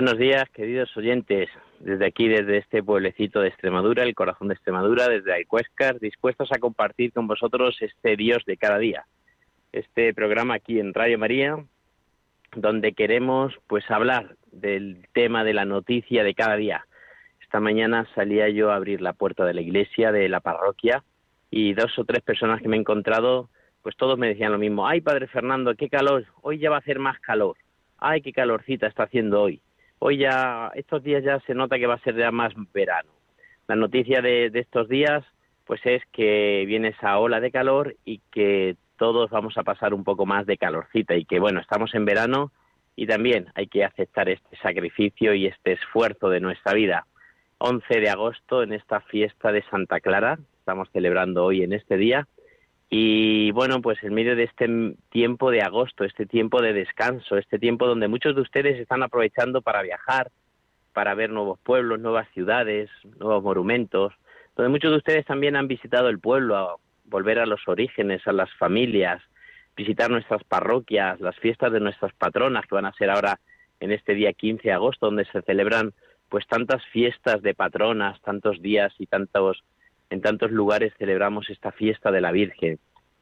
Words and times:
Buenos 0.00 0.16
días, 0.16 0.48
queridos 0.50 0.96
oyentes. 0.96 1.50
Desde 1.80 2.06
aquí, 2.06 2.28
desde 2.28 2.58
este 2.58 2.84
pueblecito 2.84 3.40
de 3.40 3.48
Extremadura, 3.48 4.04
el 4.04 4.14
corazón 4.14 4.46
de 4.46 4.54
Extremadura, 4.54 5.08
desde 5.08 5.34
Alcuéscar, 5.34 5.98
dispuestos 5.98 6.52
a 6.52 6.60
compartir 6.60 7.12
con 7.12 7.26
vosotros 7.26 7.76
este 7.80 8.14
Dios 8.14 8.44
de 8.46 8.56
cada 8.56 8.78
día. 8.78 9.06
Este 9.72 10.14
programa 10.14 10.54
aquí 10.54 10.78
en 10.78 10.94
Radio 10.94 11.18
María, 11.18 11.56
donde 12.54 12.92
queremos 12.92 13.52
pues 13.66 13.90
hablar 13.90 14.36
del 14.52 15.04
tema 15.14 15.42
de 15.42 15.54
la 15.54 15.64
noticia 15.64 16.22
de 16.22 16.34
cada 16.34 16.54
día. 16.54 16.86
Esta 17.42 17.58
mañana 17.58 18.06
salía 18.14 18.48
yo 18.50 18.70
a 18.70 18.76
abrir 18.76 19.00
la 19.00 19.14
puerta 19.14 19.44
de 19.44 19.54
la 19.54 19.62
iglesia, 19.62 20.12
de 20.12 20.28
la 20.28 20.38
parroquia, 20.38 21.02
y 21.50 21.74
dos 21.74 21.98
o 21.98 22.04
tres 22.04 22.22
personas 22.22 22.62
que 22.62 22.68
me 22.68 22.76
he 22.76 22.80
encontrado, 22.80 23.50
pues 23.82 23.96
todos 23.96 24.16
me 24.16 24.28
decían 24.28 24.52
lo 24.52 24.58
mismo. 24.58 24.86
Ay, 24.86 25.00
Padre 25.00 25.26
Fernando, 25.26 25.74
qué 25.74 25.88
calor, 25.88 26.24
hoy 26.42 26.58
ya 26.58 26.70
va 26.70 26.76
a 26.76 26.86
hacer 26.86 27.00
más 27.00 27.18
calor. 27.18 27.56
Ay, 27.98 28.22
qué 28.22 28.32
calorcita 28.32 28.86
está 28.86 29.02
haciendo 29.02 29.42
hoy 29.42 29.60
hoy 29.98 30.18
ya, 30.18 30.70
estos 30.74 31.02
días 31.02 31.24
ya 31.24 31.40
se 31.40 31.54
nota 31.54 31.78
que 31.78 31.86
va 31.86 31.94
a 31.94 32.00
ser 32.00 32.16
ya 32.16 32.30
más 32.30 32.52
verano. 32.72 33.10
La 33.66 33.76
noticia 33.76 34.22
de, 34.22 34.50
estos 34.54 34.88
días, 34.88 35.24
pues 35.66 35.80
es 35.84 36.02
que 36.12 36.64
viene 36.66 36.88
esa 36.88 37.18
ola 37.18 37.40
de 37.40 37.50
calor 37.50 37.96
y 38.04 38.20
que 38.30 38.76
todos 38.96 39.30
vamos 39.30 39.56
a 39.58 39.62
pasar 39.62 39.94
un 39.94 40.04
poco 40.04 40.26
más 40.26 40.46
de 40.46 40.56
calorcita 40.56 41.14
y 41.14 41.24
que 41.24 41.38
bueno, 41.38 41.60
estamos 41.60 41.94
en 41.94 42.04
verano 42.04 42.50
y 42.96 43.06
también 43.06 43.46
hay 43.54 43.66
que 43.66 43.84
aceptar 43.84 44.28
este 44.28 44.56
sacrificio 44.56 45.34
y 45.34 45.46
este 45.46 45.72
esfuerzo 45.72 46.30
de 46.30 46.40
nuestra 46.40 46.72
vida. 46.74 47.06
11 47.58 48.00
de 48.00 48.10
agosto 48.10 48.62
en 48.62 48.72
esta 48.72 49.00
fiesta 49.00 49.52
de 49.52 49.62
Santa 49.70 50.00
Clara, 50.00 50.38
estamos 50.58 50.88
celebrando 50.92 51.44
hoy 51.44 51.62
en 51.62 51.72
este 51.72 51.96
día, 51.96 52.26
y 52.90 53.50
bueno, 53.50 53.82
pues 53.82 54.02
en 54.02 54.14
medio 54.14 54.34
de 54.34 54.44
este 54.44 54.66
tiempo 55.10 55.50
de 55.50 55.60
agosto, 55.60 56.04
este 56.04 56.24
tiempo 56.24 56.62
de 56.62 56.72
descanso, 56.72 57.36
este 57.36 57.58
tiempo 57.58 57.86
donde 57.86 58.08
muchos 58.08 58.34
de 58.34 58.40
ustedes 58.40 58.80
están 58.80 59.02
aprovechando 59.02 59.60
para 59.60 59.82
viajar, 59.82 60.30
para 60.94 61.14
ver 61.14 61.30
nuevos 61.30 61.58
pueblos, 61.60 62.00
nuevas 62.00 62.26
ciudades, 62.32 62.88
nuevos 63.18 63.42
monumentos, 63.42 64.14
donde 64.56 64.70
muchos 64.70 64.90
de 64.90 64.96
ustedes 64.96 65.26
también 65.26 65.54
han 65.54 65.68
visitado 65.68 66.08
el 66.08 66.18
pueblo, 66.18 66.56
a 66.56 66.76
volver 67.04 67.38
a 67.38 67.46
los 67.46 67.60
orígenes, 67.68 68.26
a 68.26 68.32
las 68.32 68.52
familias, 68.54 69.22
visitar 69.76 70.10
nuestras 70.10 70.42
parroquias, 70.44 71.20
las 71.20 71.36
fiestas 71.36 71.72
de 71.72 71.80
nuestras 71.80 72.12
patronas 72.14 72.66
que 72.66 72.74
van 72.74 72.86
a 72.86 72.92
ser 72.94 73.10
ahora 73.10 73.38
en 73.80 73.92
este 73.92 74.14
día 74.14 74.32
15 74.32 74.62
de 74.66 74.74
agosto, 74.74 75.06
donde 75.06 75.26
se 75.26 75.42
celebran 75.42 75.92
pues 76.28 76.46
tantas 76.46 76.84
fiestas 76.86 77.42
de 77.42 77.54
patronas, 77.54 78.20
tantos 78.22 78.60
días 78.60 78.92
y 78.98 79.06
tantos 79.06 79.62
en 80.10 80.20
tantos 80.20 80.50
lugares 80.50 80.92
celebramos 80.98 81.50
esta 81.50 81.72
fiesta 81.72 82.10
de 82.10 82.20
la 82.20 82.32
Virgen 82.32 82.78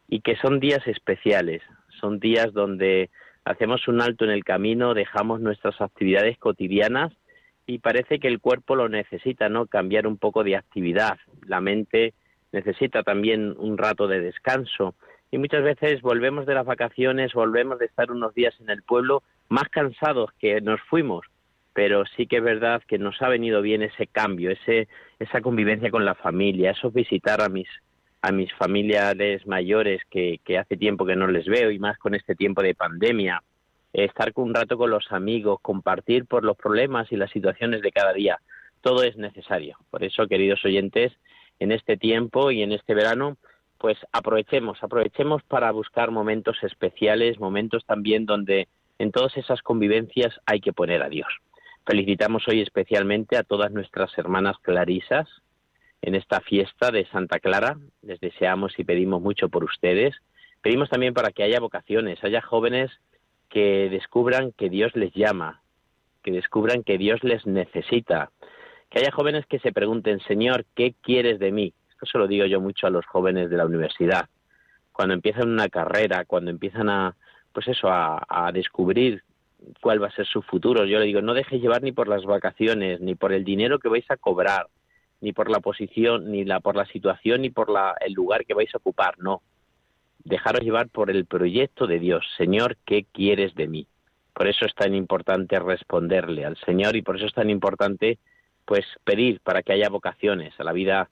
y 0.09 0.21
que 0.21 0.37
son 0.37 0.61
días 0.61 0.87
especiales, 0.87 1.63
son 2.01 2.21
días 2.21 2.53
donde 2.53 3.11
hacemos 3.45 3.89
un 3.89 4.01
alto 4.01 4.25
en 4.25 4.31
el 4.31 4.45
camino, 4.45 4.95
dejamos 4.95 5.41
nuestras 5.41 5.81
actividades 5.81 6.39
cotidianas 6.39 7.13
y 7.67 7.79
parece 7.79 8.21
que 8.21 8.29
el 8.29 8.41
cuerpo 8.41 8.77
lo 8.77 8.89
necesita, 8.89 9.49
¿no? 9.49 9.67
Cambiar 9.67 10.07
un 10.07 10.17
poco 10.17 10.45
de 10.45 10.57
actividad, 10.57 11.19
la 11.45 11.61
mente 11.61 12.15
necesita 12.53 13.03
también 13.03 13.55
un 13.59 13.77
rato 13.77 14.07
de 14.07 14.21
descanso 14.21 14.95
y 15.31 15.39
muchas 15.39 15.65
veces 15.65 16.01
volvemos 16.03 16.47
de 16.47 16.55
las 16.55 16.65
vacaciones, 16.65 17.33
volvemos 17.35 17.79
de 17.79 17.87
estar 17.87 18.11
unos 18.13 18.35
días 18.35 18.55
en 18.61 18.71
el 18.71 18.83
pueblo 18.83 19.23
más 19.49 19.69
cansados 19.69 20.31
que 20.39 20.61
nos 20.61 20.81
fuimos, 20.83 21.27
pero 21.76 22.04
sí 22.16 22.26
que 22.26 22.38
es 22.38 22.42
verdad 22.42 22.82
que 22.88 22.97
nos 22.97 23.20
ha 23.20 23.28
venido 23.28 23.60
bien 23.60 23.82
ese 23.82 24.06
cambio, 24.06 24.50
ese, 24.50 24.88
esa 25.19 25.42
convivencia 25.42 25.91
con 25.91 26.06
la 26.06 26.14
familia, 26.14 26.70
eso 26.70 26.91
visitar 26.91 27.42
a 27.42 27.50
mis, 27.50 27.69
a 28.22 28.32
mis 28.32 28.50
familiares 28.54 29.47
mayores 29.47 30.00
que, 30.09 30.41
que 30.42 30.56
hace 30.56 30.78
tiempo 30.78 31.04
que 31.04 31.16
no 31.16 31.26
les 31.26 31.44
veo 31.44 31.70
y 31.70 31.78
más 31.78 31.98
con 31.98 32.14
este 32.14 32.34
tiempo 32.34 32.62
de 32.62 32.75
pandemia, 32.75 33.42
estar 33.92 34.32
un 34.37 34.54
rato 34.54 34.78
con 34.78 34.88
los 34.88 35.12
amigos, 35.12 35.59
compartir 35.60 36.25
por 36.25 36.44
los 36.44 36.56
problemas 36.56 37.12
y 37.12 37.16
las 37.16 37.31
situaciones 37.31 37.82
de 37.82 37.93
cada 37.93 38.14
día, 38.14 38.41
todo 38.81 39.03
es 39.03 39.19
necesario. 39.19 39.76
Por 39.91 40.03
eso, 40.03 40.26
queridos 40.28 40.64
oyentes, 40.64 41.12
en 41.58 41.72
este 41.72 41.98
tiempo 41.98 42.53
y 42.53 42.62
en 42.62 42.72
este 42.72 42.94
verano, 42.94 43.37
pues 43.76 43.98
aprovechemos, 44.12 44.82
aprovechemos 44.82 45.43
para 45.43 45.70
buscar 45.72 46.10
momentos 46.10 46.56
especiales, 46.62 47.38
momentos 47.38 47.84
también 47.84 48.25
donde 48.25 48.66
en 48.98 49.12
todas 49.12 49.37
esas 49.37 49.60
convivencias 49.60 50.41
hay 50.47 50.62
que 50.62 50.72
poner 50.72 51.03
a 51.03 51.10
Dios. 51.10 51.28
Felicitamos 51.87 52.43
hoy 52.49 52.63
especialmente 52.63 53.37
a 53.37 53.45
todas 53.45 53.71
nuestras 53.71 54.11
hermanas 54.19 54.57
clarisas 54.61 55.29
en 56.03 56.17
esta 56.17 56.41
fiesta 56.41 56.91
de 56.91 57.07
Santa 57.07 57.39
Clara. 57.39 57.77
Les 58.03 58.19
deseamos 58.19 58.77
y 58.77 58.83
pedimos 58.83 59.23
mucho 59.23 59.49
por 59.49 59.63
ustedes. 59.63 60.17
Pedimos 60.63 60.91
también 60.91 61.15
para 61.15 61.31
que 61.31 61.45
haya 61.45 61.61
vocaciones, 61.61 62.25
haya 62.25 62.43
jóvenes 62.43 62.91
que 63.49 63.89
descubran 63.89 64.51
que 64.51 64.69
Dios 64.69 64.97
les 64.97 65.15
llama, 65.15 65.63
que 66.25 66.33
descubran 66.33 66.83
que 66.83 66.99
Dios 66.99 67.23
les 67.23 67.47
necesita, 67.47 68.33
que 68.91 68.99
haya 68.99 69.13
jóvenes 69.13 69.47
que 69.47 69.61
se 69.61 69.71
pregunten, 69.71 70.19
Señor, 70.27 70.65
¿qué 70.75 70.97
quieres 71.01 71.39
de 71.39 71.53
mí? 71.53 71.73
Esto 71.89 72.07
se 72.07 72.19
lo 72.19 72.27
digo 72.27 72.47
yo 72.47 72.61
mucho 72.61 72.89
a 72.89 72.91
los 72.91 73.07
jóvenes 73.07 73.49
de 73.49 73.59
la 73.59 73.65
universidad. 73.65 74.29
Cuando 74.91 75.15
empiezan 75.15 75.51
una 75.51 75.69
carrera, 75.69 76.25
cuando 76.25 76.51
empiezan 76.51 76.89
a, 76.89 77.15
pues 77.53 77.69
eso, 77.69 77.89
a, 77.89 78.27
a 78.29 78.51
descubrir 78.51 79.23
cuál 79.81 80.03
va 80.03 80.09
a 80.09 80.12
ser 80.12 80.27
su 80.27 80.43
futuro. 80.43 80.84
Yo 80.84 80.99
le 80.99 81.06
digo, 81.06 81.22
no 81.22 81.34
dejes 81.34 81.61
llevar 81.61 81.83
ni 81.83 81.93
por 81.93 82.09
las 82.09 82.25
vacaciones, 82.25 83.00
ni 83.00 83.15
por 83.15 83.33
el 83.33 83.44
dinero 83.44 83.78
que 83.78 83.89
vais 83.89 84.11
a 84.11 84.17
cobrar, 84.17 84.67
ni 85.21 85.33
por 85.33 85.50
la 85.50 85.61
posición, 85.61 86.31
ni 86.31 86.44
la, 86.44 86.61
por 86.61 86.77
la 86.77 86.87
situación, 86.87 87.43
ni 87.43 87.50
por 87.50 87.71
la, 87.71 87.94
el 88.00 88.12
lugar 88.12 88.44
que 88.44 88.55
vais 88.55 88.75
a 88.75 88.78
ocupar, 88.78 89.19
no. 89.19 89.43
Dejaros 90.25 90.62
llevar 90.62 90.89
por 90.89 91.11
el 91.11 91.25
proyecto 91.27 91.87
de 91.87 91.99
Dios. 91.99 92.25
Señor, 92.37 92.77
¿qué 92.84 93.06
quieres 93.12 93.55
de 93.55 93.69
mí? 93.69 93.87
Por 94.34 94.49
eso 94.49 94.67
es 94.67 94.75
tan 94.75 94.94
importante 94.94 95.59
responderle 95.59 96.44
al 96.44 96.56
Señor 96.59 96.97
y 96.97 97.03
por 97.03 97.17
eso 97.17 97.27
es 97.27 97.33
tan 97.33 97.49
importante 97.49 98.19
pues 98.67 98.84
pedir 99.05 99.41
para 99.41 99.62
que 99.62 99.73
haya 99.73 99.88
vocaciones 99.88 100.53
a 100.59 100.65
la 100.65 100.73
vida 100.73 101.09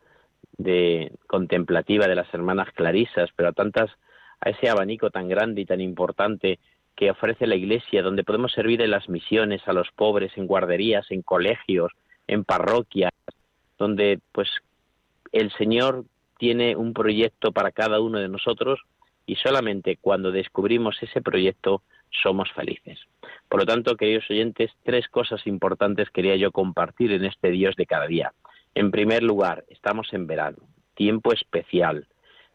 de 0.58 1.12
contemplativa 1.26 2.06
de 2.06 2.16
las 2.16 2.32
hermanas 2.34 2.68
clarisas, 2.74 3.30
pero 3.34 3.50
a 3.50 3.52
tantas 3.52 3.90
a 4.40 4.50
ese 4.50 4.68
abanico 4.68 5.10
tan 5.10 5.28
grande 5.28 5.62
y 5.62 5.64
tan 5.64 5.80
importante 5.80 6.58
que 6.96 7.10
ofrece 7.10 7.46
la 7.46 7.56
Iglesia, 7.56 8.02
donde 8.02 8.24
podemos 8.24 8.52
servir 8.52 8.80
en 8.82 8.90
las 8.90 9.08
misiones 9.08 9.66
a 9.66 9.72
los 9.72 9.90
pobres, 9.92 10.32
en 10.36 10.46
guarderías, 10.46 11.10
en 11.10 11.22
colegios, 11.22 11.92
en 12.26 12.44
parroquias, 12.44 13.12
donde 13.78 14.20
pues 14.32 14.48
el 15.32 15.50
Señor 15.52 16.04
tiene 16.38 16.76
un 16.76 16.92
proyecto 16.92 17.52
para 17.52 17.72
cada 17.72 18.00
uno 18.00 18.18
de 18.18 18.28
nosotros 18.28 18.80
y 19.26 19.36
solamente 19.36 19.96
cuando 20.00 20.30
descubrimos 20.30 21.02
ese 21.02 21.22
proyecto 21.22 21.82
somos 22.22 22.52
felices. 22.52 22.98
Por 23.48 23.60
lo 23.60 23.66
tanto, 23.66 23.96
queridos 23.96 24.28
oyentes, 24.30 24.70
tres 24.84 25.08
cosas 25.08 25.46
importantes 25.46 26.10
quería 26.10 26.36
yo 26.36 26.52
compartir 26.52 27.12
en 27.12 27.24
este 27.24 27.50
Dios 27.50 27.74
de 27.76 27.86
cada 27.86 28.06
día. 28.06 28.32
En 28.74 28.90
primer 28.90 29.22
lugar, 29.22 29.64
estamos 29.68 30.12
en 30.12 30.26
verano, 30.26 30.58
tiempo 30.94 31.32
especial, 31.32 32.06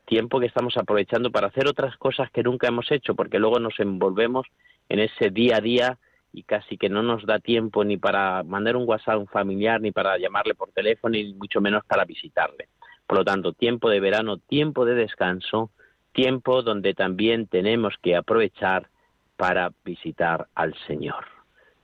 tiempo 0.10 0.40
que 0.40 0.48
estamos 0.48 0.76
aprovechando 0.76 1.32
para 1.32 1.48
hacer 1.48 1.68
otras 1.68 1.96
cosas 1.98 2.32
que 2.32 2.42
nunca 2.42 2.68
hemos 2.68 2.92
hecho, 2.92 3.14
porque 3.14 3.38
luego 3.38 3.60
nos 3.60 3.80
envolvemos 3.80 4.48
en 4.90 4.98
ese 4.98 5.30
día 5.30 5.58
a 5.58 5.62
día 5.62 6.00
y 6.34 6.42
casi 6.44 6.78
que 6.80 6.90
no 6.90 7.04
nos 7.04 7.28
da 7.28 7.38
tiempo 7.38 7.84
ni 7.84 7.98
para 7.98 8.42
mandar 8.42 8.76
un 8.76 8.90
WhatsApp 8.90 9.14
a 9.14 9.18
un 9.20 9.28
familiar, 9.28 9.80
ni 9.80 9.92
para 9.92 10.18
llamarle 10.18 10.56
por 10.56 10.72
teléfono, 10.72 11.12
ni 11.12 11.32
mucho 11.36 11.62
menos 11.62 11.86
para 11.86 12.06
visitarle. 12.06 12.70
Por 13.06 13.20
lo 13.20 13.24
tanto, 13.24 13.54
tiempo 13.54 13.88
de 13.88 14.00
verano, 14.00 14.38
tiempo 14.38 14.84
de 14.84 14.96
descanso, 14.96 15.70
tiempo 16.12 16.64
donde 16.64 16.96
también 16.96 17.46
tenemos 17.46 17.94
que 18.02 18.16
aprovechar 18.16 18.90
para 19.38 19.72
visitar 19.86 20.48
al 20.56 20.74
Señor. 20.88 21.26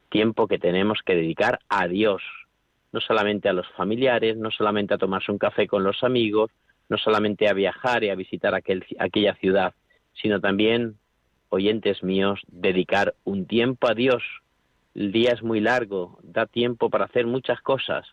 Tiempo 0.10 0.48
que 0.48 0.57
tenemos 0.57 1.00
que 1.06 1.13
dedicar 1.13 1.60
a 1.69 1.88
Dios, 1.88 2.24
no 2.92 3.01
solamente 3.01 3.50
a 3.50 3.54
los 3.54 3.68
familiares, 3.74 4.36
no 4.36 4.50
solamente 4.50 4.95
a 4.95 4.98
tomarse 4.98 5.31
un 5.31 5.38
café 5.38 5.68
con 5.68 5.83
los 5.83 6.04
amigos, 6.04 6.50
no 6.90 6.98
solamente 6.98 7.48
a 7.48 7.54
viajar 7.54 8.04
y 8.04 8.10
a 8.10 8.16
visitar 8.16 8.54
aquel, 8.56 8.86
aquella 9.00 9.36
ciudad, 9.36 9.74
sino 10.22 10.40
también, 10.40 10.96
oyentes 11.50 12.04
míos, 12.04 12.42
dedicar 12.48 13.16
un 13.24 13.46
tiempo 13.46 13.90
a 13.90 13.94
Dios. 13.94 14.24
El 14.94 15.12
día 15.12 15.32
es 15.32 15.44
muy 15.44 15.60
largo, 15.60 16.20
da 16.24 16.46
tiempo 16.46 16.90
para 16.90 17.06
hacer 17.06 17.26
muchas 17.26 17.62
cosas. 17.62 18.08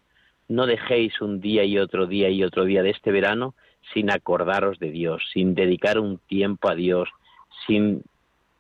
No 0.48 0.66
dejéis 0.66 1.20
un 1.20 1.40
día 1.40 1.64
y 1.64 1.78
otro 1.78 2.06
día 2.06 2.28
y 2.30 2.42
otro 2.44 2.64
día 2.64 2.82
de 2.82 2.90
este 2.90 3.12
verano 3.12 3.54
sin 3.92 4.10
acordaros 4.10 4.78
de 4.78 4.90
Dios, 4.90 5.22
sin 5.32 5.54
dedicar 5.54 5.98
un 5.98 6.18
tiempo 6.18 6.68
a 6.68 6.74
Dios, 6.74 7.08
sin 7.66 8.02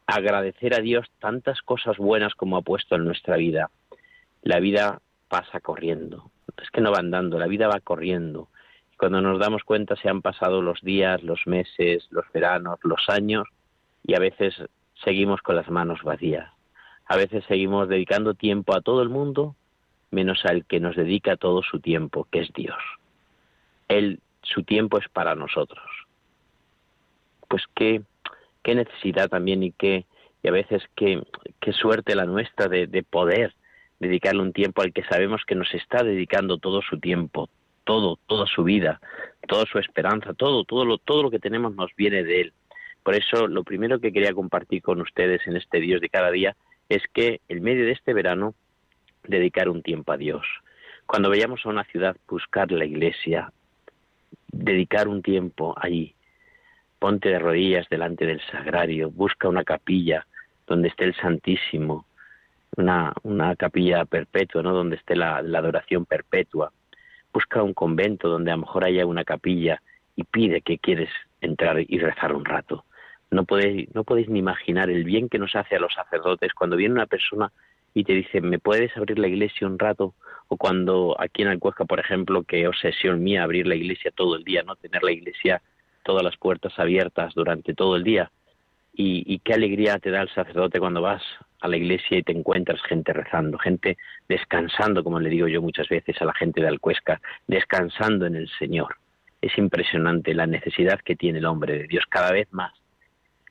agradecer 0.06 0.74
a 0.74 0.80
Dios 0.80 1.06
tantas 1.20 1.62
cosas 1.62 1.96
buenas 1.96 2.34
como 2.34 2.56
ha 2.56 2.62
puesto 2.62 2.96
en 2.96 3.04
nuestra 3.04 3.36
vida. 3.36 3.70
La 4.42 4.60
vida 4.60 5.00
pasa 5.28 5.60
corriendo. 5.60 6.30
Es 6.60 6.70
que 6.70 6.80
no 6.80 6.92
va 6.92 6.98
andando, 6.98 7.38
la 7.38 7.46
vida 7.46 7.68
va 7.68 7.80
corriendo. 7.80 8.48
Cuando 9.02 9.20
nos 9.20 9.40
damos 9.40 9.64
cuenta 9.64 9.96
se 9.96 10.08
han 10.08 10.22
pasado 10.22 10.62
los 10.62 10.80
días, 10.80 11.24
los 11.24 11.44
meses, 11.44 12.06
los 12.10 12.24
veranos, 12.32 12.78
los 12.84 13.08
años 13.08 13.48
y 14.04 14.14
a 14.14 14.20
veces 14.20 14.54
seguimos 15.02 15.42
con 15.42 15.56
las 15.56 15.68
manos 15.68 16.04
vacías. 16.04 16.48
A 17.06 17.16
veces 17.16 17.44
seguimos 17.48 17.88
dedicando 17.88 18.34
tiempo 18.34 18.76
a 18.76 18.80
todo 18.80 19.02
el 19.02 19.08
mundo 19.08 19.56
menos 20.12 20.44
al 20.44 20.64
que 20.66 20.78
nos 20.78 20.94
dedica 20.94 21.36
todo 21.36 21.64
su 21.64 21.80
tiempo, 21.80 22.28
que 22.30 22.42
es 22.42 22.52
Dios. 22.52 22.78
Él, 23.88 24.20
su 24.42 24.62
tiempo 24.62 24.98
es 24.98 25.08
para 25.08 25.34
nosotros. 25.34 25.82
Pues 27.48 27.64
qué, 27.74 28.02
qué 28.62 28.76
necesidad 28.76 29.28
también 29.28 29.64
y 29.64 29.72
qué, 29.72 30.06
y 30.44 30.48
a 30.48 30.52
veces 30.52 30.80
qué, 30.94 31.20
qué 31.58 31.72
suerte 31.72 32.14
la 32.14 32.26
nuestra 32.26 32.68
de, 32.68 32.86
de 32.86 33.02
poder 33.02 33.52
dedicarle 33.98 34.42
un 34.42 34.52
tiempo 34.52 34.80
al 34.80 34.92
que 34.92 35.02
sabemos 35.02 35.42
que 35.44 35.56
nos 35.56 35.74
está 35.74 36.04
dedicando 36.04 36.58
todo 36.58 36.82
su 36.82 37.00
tiempo, 37.00 37.50
todo, 37.84 38.18
toda 38.26 38.46
su 38.46 38.64
vida, 38.64 39.00
toda 39.48 39.64
su 39.66 39.78
esperanza, 39.78 40.34
todo, 40.34 40.64
todo 40.64 40.84
lo, 40.84 40.98
todo 40.98 41.22
lo 41.22 41.30
que 41.30 41.38
tenemos 41.38 41.74
nos 41.74 41.90
viene 41.96 42.22
de 42.22 42.42
él. 42.42 42.52
Por 43.02 43.14
eso, 43.14 43.48
lo 43.48 43.64
primero 43.64 43.98
que 43.98 44.12
quería 44.12 44.32
compartir 44.32 44.82
con 44.82 45.00
ustedes 45.00 45.46
en 45.46 45.56
este 45.56 45.80
Dios 45.80 46.00
de 46.00 46.08
cada 46.08 46.30
día 46.30 46.56
es 46.88 47.02
que 47.12 47.40
en 47.48 47.62
medio 47.62 47.84
de 47.84 47.92
este 47.92 48.12
verano 48.12 48.54
dedicar 49.24 49.68
un 49.68 49.82
tiempo 49.82 50.12
a 50.12 50.16
Dios. 50.16 50.46
Cuando 51.06 51.28
vayamos 51.28 51.64
a 51.64 51.68
una 51.68 51.84
ciudad, 51.84 52.16
buscar 52.28 52.70
la 52.70 52.84
iglesia, 52.84 53.52
dedicar 54.48 55.08
un 55.08 55.22
tiempo 55.22 55.74
allí. 55.76 56.14
Ponte 56.98 57.28
de 57.28 57.38
rodillas 57.38 57.88
delante 57.90 58.24
del 58.26 58.40
sagrario, 58.50 59.10
busca 59.10 59.48
una 59.48 59.64
capilla 59.64 60.26
donde 60.66 60.88
esté 60.88 61.04
el 61.04 61.16
Santísimo, 61.16 62.06
una, 62.76 63.12
una 63.22 63.56
capilla 63.56 64.04
perpetua, 64.04 64.62
¿no? 64.62 64.72
donde 64.72 64.96
esté 64.96 65.16
la, 65.16 65.42
la 65.42 65.58
adoración 65.58 66.06
perpetua. 66.06 66.72
Busca 67.32 67.62
un 67.62 67.74
convento 67.74 68.28
donde 68.28 68.50
a 68.50 68.56
lo 68.56 68.62
mejor 68.62 68.84
haya 68.84 69.06
una 69.06 69.24
capilla 69.24 69.82
y 70.16 70.24
pide 70.24 70.60
que 70.60 70.78
quieres 70.78 71.10
entrar 71.40 71.80
y 71.80 71.98
rezar 71.98 72.34
un 72.34 72.44
rato. 72.44 72.84
No 73.30 73.44
podéis, 73.44 73.92
no 73.94 74.04
podéis 74.04 74.28
ni 74.28 74.38
imaginar 74.38 74.90
el 74.90 75.04
bien 75.04 75.28
que 75.28 75.38
nos 75.38 75.56
hace 75.56 75.76
a 75.76 75.80
los 75.80 75.94
sacerdotes 75.94 76.52
cuando 76.52 76.76
viene 76.76 76.94
una 76.94 77.06
persona 77.06 77.50
y 77.94 78.04
te 78.04 78.12
dice, 78.12 78.40
¿me 78.40 78.58
puedes 78.58 78.96
abrir 78.96 79.18
la 79.18 79.28
iglesia 79.28 79.66
un 79.66 79.78
rato? 79.78 80.14
O 80.48 80.56
cuando 80.56 81.16
aquí 81.18 81.42
en 81.42 81.48
Alcuesca, 81.48 81.84
por 81.84 82.00
ejemplo, 82.00 82.42
que 82.42 82.68
obsesión 82.68 83.22
mía 83.22 83.42
abrir 83.42 83.66
la 83.66 83.74
iglesia 83.74 84.10
todo 84.14 84.36
el 84.36 84.44
día, 84.44 84.62
¿no? 84.62 84.76
Tener 84.76 85.02
la 85.02 85.12
iglesia 85.12 85.62
todas 86.02 86.22
las 86.22 86.36
puertas 86.36 86.78
abiertas 86.78 87.34
durante 87.34 87.74
todo 87.74 87.96
el 87.96 88.04
día. 88.04 88.30
Y, 88.94 89.24
y, 89.26 89.38
qué 89.38 89.54
alegría 89.54 89.98
te 89.98 90.10
da 90.10 90.20
el 90.20 90.28
sacerdote 90.34 90.78
cuando 90.78 91.00
vas 91.00 91.22
a 91.62 91.68
la 91.68 91.76
iglesia 91.76 92.18
y 92.18 92.22
te 92.22 92.32
encuentras 92.32 92.82
gente 92.82 93.12
rezando, 93.12 93.56
gente 93.56 93.96
descansando, 94.28 95.02
como 95.02 95.18
le 95.18 95.30
digo 95.30 95.48
yo 95.48 95.62
muchas 95.62 95.88
veces 95.88 96.20
a 96.20 96.26
la 96.26 96.34
gente 96.34 96.60
de 96.60 96.68
Alcuesca, 96.68 97.20
descansando 97.46 98.26
en 98.26 98.36
el 98.36 98.50
Señor. 98.58 98.96
Es 99.40 99.56
impresionante 99.56 100.34
la 100.34 100.46
necesidad 100.46 101.00
que 101.00 101.16
tiene 101.16 101.38
el 101.38 101.46
hombre 101.46 101.78
de 101.78 101.86
Dios 101.86 102.04
cada 102.08 102.32
vez 102.32 102.48
más. 102.52 102.72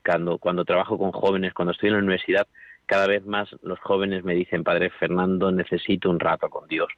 Cuando, 0.04 0.38
cuando 0.38 0.64
trabajo 0.64 0.98
con 0.98 1.10
jóvenes, 1.10 1.54
cuando 1.54 1.72
estoy 1.72 1.88
en 1.88 1.94
la 1.94 2.02
universidad, 2.02 2.46
cada 2.86 3.06
vez 3.06 3.24
más 3.24 3.48
los 3.62 3.80
jóvenes 3.80 4.24
me 4.24 4.34
dicen, 4.34 4.64
Padre 4.64 4.90
Fernando, 4.90 5.50
necesito 5.50 6.10
un 6.10 6.20
rato 6.20 6.50
con 6.50 6.68
Dios, 6.68 6.88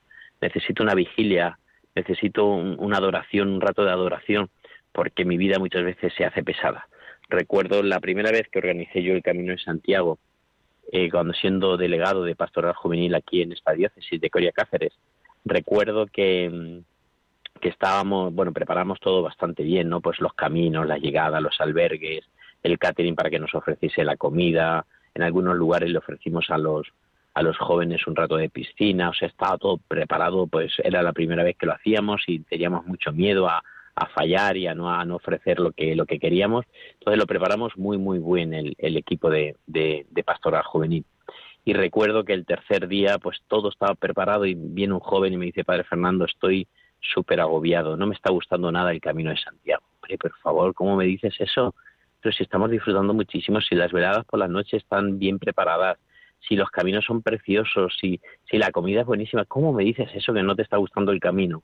necesito 0.41 0.83
una 0.83 0.95
vigilia, 0.95 1.59
necesito 1.95 2.47
una 2.47 2.97
adoración, 2.97 3.53
un 3.53 3.61
rato 3.61 3.85
de 3.85 3.91
adoración, 3.91 4.51
porque 4.93 5.25
mi 5.25 5.37
vida 5.37 5.59
muchas 5.59 5.85
veces 5.85 6.13
se 6.17 6.25
hace 6.25 6.43
pesada. 6.43 6.89
Recuerdo 7.35 7.83
la 7.83 7.99
primera 7.99 8.31
vez 8.31 8.49
que 8.49 8.61
organicé 8.61 9.03
yo 9.03 9.13
el 9.13 9.23
Camino 9.23 9.51
de 9.51 9.59
Santiago, 9.59 10.21
eh, 10.93 11.11
cuando 11.11 11.35
siendo 11.35 11.77
delegado 11.77 12.23
de 12.23 12.37
Pastoral 12.37 12.75
Juvenil 12.75 13.13
aquí 13.17 13.43
en 13.43 13.51
esta 13.51 13.73
diócesis 13.73 14.21
de 14.21 14.31
Coria 14.31 14.53
Cáceres, 14.53 14.93
recuerdo 15.45 16.07
que, 16.07 16.49
mm, 16.49 17.59
que 17.61 17.71
estábamos, 17.71 18.33
bueno, 18.33 18.53
preparamos 18.53 19.01
todo 19.01 19.21
bastante 19.21 19.65
bien, 19.65 19.89
¿no? 19.89 20.01
Pues 20.01 20.21
los 20.21 20.33
caminos, 20.35 20.87
la 20.87 20.99
llegada, 20.99 21.41
los 21.41 21.61
albergues, 21.61 22.25
el 22.63 22.79
catering 22.79 23.17
para 23.17 23.31
que 23.31 23.41
nos 23.41 23.53
ofreciese 23.53 24.05
la 24.05 24.17
comida, 24.17 24.87
en 25.13 25.23
algunos 25.25 25.57
lugares 25.57 25.91
le 25.91 25.99
ofrecimos 25.99 26.51
a 26.51 26.59
los 26.59 26.87
a 27.35 27.43
los 27.43 27.59
jóvenes 27.59 28.07
un 28.07 28.15
rato 28.15 28.37
de 28.37 28.49
piscina, 28.49 29.09
o 29.11 29.13
sea, 29.13 29.27
estaba 29.27 29.59
todo 29.59 29.79
preparado, 29.79 30.47
pues 30.47 30.73
era 30.85 31.03
la 31.03 31.13
primera 31.13 31.43
vez 31.43 31.57
que 31.57 31.67
lo 31.67 31.73
hacíamos 31.73 32.23
y 32.29 32.39
teníamos 32.39 32.87
mucho 32.87 33.11
miedo 33.11 33.49
a, 33.49 33.61
a 33.95 34.07
fallar 34.07 34.57
y 34.57 34.67
a 34.67 34.75
no, 34.75 34.91
a 34.91 35.05
no 35.05 35.17
ofrecer 35.17 35.61
lo 35.61 35.73
que, 35.73 35.95
lo 35.95 36.07
que 36.07 36.19
queríamos. 36.19 36.65
Entonces 36.95 37.19
lo 37.19 37.27
preparamos 37.27 37.77
muy, 37.77 37.99
muy 37.99 38.19
bien 38.19 38.55
el, 38.55 38.75
el 38.79 38.97
equipo 38.97 39.31
de, 39.31 39.57
de, 39.67 40.07
pastoral 40.25 40.63
juvenil. 40.65 41.05
Y 41.65 41.73
recuerdo 41.73 42.25
que 42.25 42.35
el 42.35 42.45
tercer 42.45 42.89
día, 42.89 43.19
pues 43.19 43.41
todo 43.49 43.71
estaba 43.71 43.95
preparado 43.95 44.45
y 44.45 44.55
viene 44.55 44.95
un 44.95 45.01
joven 45.01 45.33
y 45.33 45.37
me 45.37 45.47
dice, 45.47 45.65
Padre 45.65 45.85
Fernando, 45.85 46.25
estoy 46.27 46.67
súper 47.01 47.41
agobiado, 47.41 47.97
no 47.97 48.07
me 48.07 48.15
está 48.15 48.31
gustando 48.31 48.71
nada 48.71 48.91
el 48.91 49.01
camino 49.01 49.31
de 49.31 49.39
Santiago. 49.39 49.83
Hombre, 49.97 50.19
por 50.19 50.37
favor, 50.39 50.75
¿cómo 50.75 50.97
me 50.97 51.05
dices 51.05 51.35
eso? 51.39 51.75
pero 52.25 52.35
si 52.35 52.43
estamos 52.43 52.71
disfrutando 52.71 53.13
muchísimo, 53.13 53.61
si 53.61 53.75
las 53.75 53.93
veladas 53.93 54.25
por 54.25 54.39
la 54.39 54.49
noche 54.49 54.79
están 54.79 55.19
bien 55.19 55.39
preparadas, 55.39 55.99
si 56.49 56.57
los 56.57 56.71
caminos 56.71 57.05
son 57.05 57.21
preciosos, 57.21 57.95
si, 58.01 58.19
si 58.51 58.57
la 58.57 58.71
comida 58.71 59.03
es 59.03 59.07
buenísima, 59.07 59.45
¿cómo 59.45 59.75
me 59.75 59.85
dices 59.85 60.09
eso 60.15 60.33
que 60.33 60.43
no 60.43 60.57
te 60.57 60.63
está 60.63 60.79
gustando 60.79 61.13
el 61.13 61.21
camino? 61.21 61.63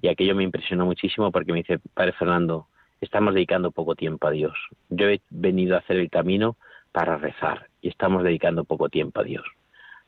Y 0.00 0.08
aquello 0.08 0.34
me 0.34 0.44
impresionó 0.44 0.86
muchísimo 0.86 1.32
porque 1.32 1.52
me 1.52 1.58
dice, 1.58 1.78
Padre 1.94 2.12
Fernando, 2.12 2.68
estamos 3.00 3.34
dedicando 3.34 3.70
poco 3.70 3.94
tiempo 3.94 4.26
a 4.26 4.30
Dios. 4.30 4.54
Yo 4.88 5.08
he 5.08 5.20
venido 5.30 5.76
a 5.76 5.80
hacer 5.80 5.96
el 5.96 6.10
camino 6.10 6.56
para 6.92 7.16
rezar 7.16 7.68
y 7.80 7.88
estamos 7.88 8.22
dedicando 8.22 8.64
poco 8.64 8.88
tiempo 8.88 9.20
a 9.20 9.24
Dios. 9.24 9.44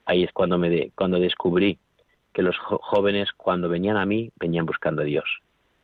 Ahí 0.04 0.24
es 0.24 0.32
cuando, 0.32 0.58
me 0.58 0.70
de, 0.70 0.92
cuando 0.94 1.18
descubrí 1.18 1.78
que 2.32 2.42
los 2.42 2.56
jóvenes 2.58 3.32
cuando 3.36 3.68
venían 3.68 3.96
a 3.96 4.06
mí 4.06 4.30
venían 4.36 4.66
buscando 4.66 5.02
a 5.02 5.04
Dios. 5.04 5.24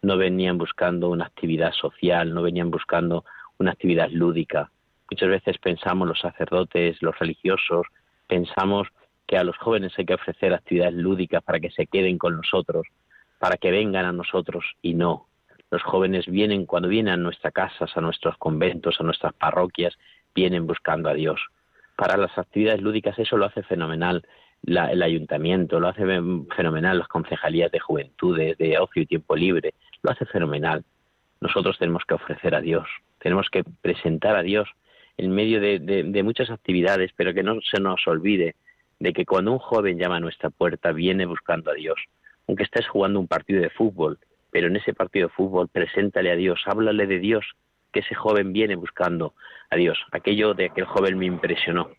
No 0.02 0.16
venían 0.16 0.58
buscando 0.58 1.10
una 1.10 1.26
actividad 1.26 1.72
social, 1.72 2.32
no 2.32 2.42
venían 2.42 2.70
buscando 2.70 3.24
una 3.58 3.72
actividad 3.72 4.08
lúdica. 4.10 4.70
Muchas 5.10 5.28
veces 5.28 5.58
pensamos 5.58 6.08
los 6.08 6.20
sacerdotes, 6.20 7.00
los 7.02 7.18
religiosos, 7.18 7.86
pensamos 8.26 8.88
que 9.26 9.36
a 9.36 9.44
los 9.44 9.56
jóvenes 9.56 9.92
hay 9.98 10.06
que 10.06 10.14
ofrecer 10.14 10.54
actividades 10.54 10.94
lúdicas 10.94 11.42
para 11.42 11.60
que 11.60 11.70
se 11.70 11.86
queden 11.86 12.18
con 12.18 12.36
nosotros, 12.36 12.86
para 13.38 13.56
que 13.56 13.70
vengan 13.70 14.04
a 14.04 14.12
nosotros 14.12 14.64
y 14.82 14.94
no. 14.94 15.26
Los 15.70 15.82
jóvenes 15.82 16.26
vienen 16.26 16.66
cuando 16.66 16.88
vienen 16.88 17.14
a 17.14 17.16
nuestras 17.16 17.52
casas, 17.52 17.96
a 17.96 18.00
nuestros 18.00 18.36
conventos, 18.38 19.00
a 19.00 19.04
nuestras 19.04 19.34
parroquias, 19.34 19.96
vienen 20.34 20.66
buscando 20.66 21.08
a 21.08 21.14
Dios. 21.14 21.40
Para 21.96 22.16
las 22.16 22.36
actividades 22.38 22.82
lúdicas 22.82 23.18
eso 23.18 23.36
lo 23.36 23.46
hace 23.46 23.62
fenomenal 23.62 24.24
la, 24.62 24.90
el 24.92 25.02
ayuntamiento, 25.02 25.80
lo 25.80 25.88
hace 25.88 26.04
fenomenal 26.54 26.98
las 26.98 27.08
concejalías 27.08 27.70
de 27.72 27.80
juventudes, 27.80 28.56
de 28.58 28.78
ocio 28.78 29.02
y 29.02 29.06
tiempo 29.06 29.36
libre, 29.36 29.74
lo 30.02 30.10
hace 30.10 30.26
fenomenal. 30.26 30.84
Nosotros 31.40 31.78
tenemos 31.78 32.04
que 32.06 32.14
ofrecer 32.14 32.54
a 32.54 32.60
Dios, 32.60 32.86
tenemos 33.18 33.48
que 33.50 33.64
presentar 33.82 34.36
a 34.36 34.42
Dios 34.42 34.68
en 35.18 35.30
medio 35.32 35.60
de, 35.60 36.22
muchas 36.22 36.50
actividades, 36.50 37.10
pero 37.16 37.32
que 37.32 37.42
no 37.42 37.58
se 37.62 37.80
nos 37.80 38.06
olvide 38.06 38.54
de 38.98 39.12
que 39.12 39.24
cuando 39.24 39.52
un 39.52 39.58
joven 39.58 39.98
llama 39.98 40.16
a 40.16 40.20
nuestra 40.20 40.50
puerta 40.50 40.92
viene 40.92 41.26
buscando 41.26 41.70
a 41.70 41.74
Dios. 41.74 41.98
Aunque 42.48 42.64
estés 42.64 42.86
jugando 42.88 43.20
un 43.20 43.26
partido 43.26 43.60
de 43.60 43.70
fútbol, 43.70 44.18
pero 44.50 44.68
en 44.68 44.76
ese 44.76 44.94
partido 44.94 45.28
de 45.28 45.34
fútbol 45.34 45.68
preséntale 45.68 46.30
a 46.30 46.36
Dios, 46.36 46.62
háblale 46.66 47.06
de 47.06 47.18
Dios, 47.18 47.44
que 47.92 48.00
ese 48.00 48.14
joven 48.14 48.52
viene 48.52 48.76
buscando 48.76 49.34
a 49.70 49.76
Dios. 49.76 49.98
Aquello 50.12 50.54
de 50.54 50.66
aquel 50.66 50.84
joven 50.84 51.18
me 51.18 51.26
impresionó. 51.26 51.90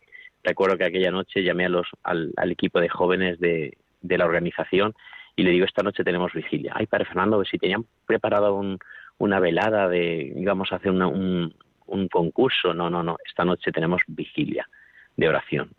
Recuerdo 0.43 0.77
que 0.77 0.85
aquella 0.85 1.11
noche 1.11 1.43
llamé 1.43 1.65
a 1.65 1.69
los, 1.69 1.87
al, 2.03 2.33
equipo 2.51 2.79
de 2.79 2.89
jóvenes 2.89 3.39
de, 3.39 3.77
la 4.01 4.25
organización 4.25 4.93
y 5.35 5.43
le 5.43 5.51
digo, 5.51 5.65
esta 5.65 5.83
noche 5.83 6.03
tenemos 6.03 6.33
vigilia. 6.33 6.73
Ay, 6.75 6.87
Padre 6.87 7.05
Fernando, 7.05 7.43
si 7.43 7.57
tenían 7.57 7.85
preparado 8.05 8.55
un, 8.55 8.79
una 9.17 9.39
velada 9.39 9.89
de 9.89 10.33
íbamos 10.35 10.71
a 10.71 10.77
hacer 10.77 10.91
un, 10.91 11.53
un 11.87 12.07
concurso. 12.07 12.73
No, 12.73 12.89
no, 12.89 13.03
no. 13.03 13.17
Esta 13.25 13.43
noche 13.43 13.71
tenemos 13.71 14.01
vigilia 14.07 14.67
de 15.15 15.27
oración. 15.27 15.71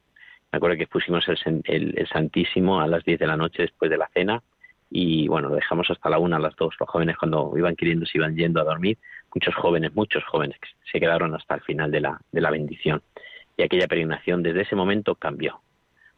Me 0.50 0.56
acuerdo 0.56 0.76
que 0.76 0.86
pusimos 0.86 1.26
el, 1.28 1.62
el, 1.64 2.08
Santísimo 2.08 2.80
a 2.80 2.86
las 2.86 3.04
10 3.04 3.20
de 3.20 3.26
la 3.26 3.36
noche 3.36 3.62
después 3.62 3.90
de 3.90 3.98
la 3.98 4.08
cena 4.14 4.42
y 4.90 5.28
bueno, 5.28 5.48
lo 5.48 5.56
dejamos 5.56 5.90
hasta 5.90 6.08
la 6.08 6.18
una 6.18 6.36
a 6.36 6.40
las 6.40 6.56
dos. 6.56 6.74
Los 6.80 6.88
jóvenes 6.88 7.16
cuando 7.16 7.52
iban 7.56 7.76
queriendo 7.76 8.06
se 8.06 8.18
iban 8.18 8.36
yendo 8.36 8.60
a 8.60 8.64
dormir. 8.64 8.98
Muchos 9.34 9.54
jóvenes, 9.54 9.94
muchos 9.94 10.24
jóvenes 10.24 10.58
se 10.90 10.98
quedaron 10.98 11.34
hasta 11.34 11.54
el 11.56 11.60
final 11.62 11.90
de 11.90 12.00
la, 12.00 12.20
de 12.32 12.40
la 12.40 12.50
bendición. 12.50 13.02
Y 13.56 13.62
aquella 13.62 13.86
peregrinación 13.86 14.42
desde 14.42 14.62
ese 14.62 14.76
momento 14.76 15.14
cambió. 15.14 15.60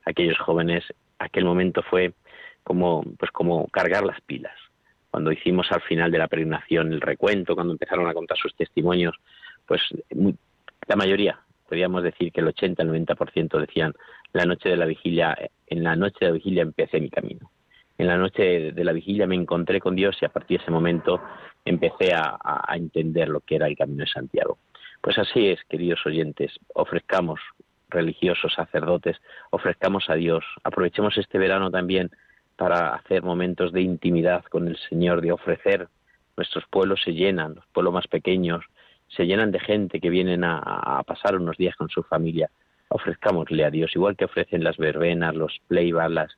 Aquellos 0.04 0.38
jóvenes, 0.38 0.84
aquel 1.18 1.44
momento 1.44 1.82
fue 1.82 2.12
como, 2.62 3.02
pues 3.18 3.30
como 3.32 3.66
cargar 3.68 4.04
las 4.04 4.20
pilas 4.20 4.54
cuando 5.10 5.32
hicimos 5.32 5.70
al 5.72 5.82
final 5.82 6.10
de 6.10 6.18
la 6.18 6.28
peregrinación 6.28 6.92
el 6.92 7.00
recuento, 7.00 7.54
cuando 7.54 7.72
empezaron 7.72 8.08
a 8.08 8.14
contar 8.14 8.38
sus 8.38 8.54
testimonios, 8.54 9.16
pues 9.66 9.82
la 10.86 10.96
mayoría, 10.96 11.40
podríamos 11.68 12.02
decir 12.02 12.32
que 12.32 12.40
el 12.40 12.48
80, 12.48 12.82
el 12.82 12.90
90% 12.90 13.58
decían, 13.58 13.92
la 14.32 14.44
noche 14.44 14.68
de 14.68 14.76
la 14.76 14.86
vigilia, 14.86 15.36
en 15.66 15.82
la 15.82 15.96
noche 15.96 16.18
de 16.20 16.26
la 16.26 16.32
vigilia 16.32 16.62
empecé 16.62 17.00
mi 17.00 17.10
camino. 17.10 17.50
En 18.00 18.06
la 18.06 18.16
noche 18.16 18.72
de 18.72 18.84
la 18.84 18.92
vigilia 18.92 19.26
me 19.26 19.34
encontré 19.34 19.78
con 19.78 19.94
Dios 19.94 20.16
y 20.22 20.24
a 20.24 20.30
partir 20.30 20.58
de 20.58 20.62
ese 20.62 20.72
momento 20.72 21.20
empecé 21.64 22.14
a, 22.14 22.38
a 22.42 22.74
entender 22.74 23.28
lo 23.28 23.40
que 23.40 23.56
era 23.56 23.66
el 23.66 23.76
camino 23.76 24.04
de 24.04 24.10
Santiago. 24.10 24.58
Pues 25.02 25.18
así 25.18 25.48
es, 25.48 25.60
queridos 25.68 26.00
oyentes, 26.06 26.52
ofrezcamos 26.74 27.40
religiosos, 27.90 28.54
sacerdotes, 28.54 29.18
ofrezcamos 29.50 30.08
a 30.08 30.14
Dios, 30.14 30.44
aprovechemos 30.64 31.18
este 31.18 31.36
verano 31.38 31.70
también 31.70 32.10
para 32.56 32.94
hacer 32.94 33.22
momentos 33.22 33.70
de 33.72 33.82
intimidad 33.82 34.44
con 34.44 34.68
el 34.68 34.78
Señor, 34.88 35.20
de 35.20 35.32
ofrecer. 35.32 35.88
Nuestros 36.38 36.64
pueblos 36.70 37.02
se 37.04 37.12
llenan, 37.12 37.56
los 37.56 37.66
pueblos 37.66 37.92
más 37.92 38.06
pequeños 38.06 38.64
se 39.08 39.26
llenan 39.26 39.50
de 39.50 39.60
gente 39.60 40.00
que 40.00 40.08
vienen 40.08 40.42
a, 40.44 41.02
pasar 41.06 41.36
unos 41.36 41.58
días 41.58 41.76
con 41.76 41.90
su 41.90 42.02
familia. 42.02 42.50
Ofrezcámosle 42.88 43.64
a 43.64 43.70
Dios, 43.70 43.94
igual 43.94 44.16
que 44.16 44.24
ofrecen 44.24 44.64
las 44.64 44.78
verbenas, 44.78 45.34
los 45.34 45.60
pleibas, 45.68 46.10
las, 46.10 46.30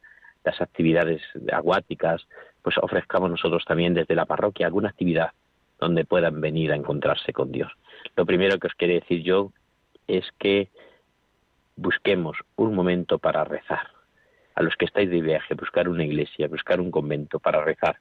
las 0.44 0.60
actividades 0.60 1.22
acuáticas, 1.52 2.26
pues 2.62 2.76
ofrezcamos 2.78 3.30
nosotros 3.30 3.64
también 3.64 3.94
desde 3.94 4.14
la 4.14 4.26
parroquia 4.26 4.66
alguna 4.66 4.88
actividad 4.88 5.32
donde 5.78 6.04
puedan 6.04 6.40
venir 6.40 6.72
a 6.72 6.76
encontrarse 6.76 7.32
con 7.32 7.50
Dios. 7.50 7.72
Lo 8.16 8.24
primero 8.24 8.58
que 8.58 8.68
os 8.68 8.74
quiero 8.74 8.94
decir 8.94 9.22
yo 9.22 9.52
es 10.06 10.24
que 10.38 10.68
busquemos 11.76 12.36
un 12.56 12.74
momento 12.74 13.18
para 13.18 13.44
rezar. 13.44 13.88
A 14.54 14.62
los 14.62 14.76
que 14.76 14.84
estáis 14.84 15.10
de 15.10 15.20
viaje, 15.20 15.54
buscar 15.54 15.88
una 15.88 16.04
iglesia, 16.04 16.46
buscar 16.46 16.80
un 16.80 16.90
convento 16.90 17.40
para 17.40 17.64
rezar. 17.64 17.96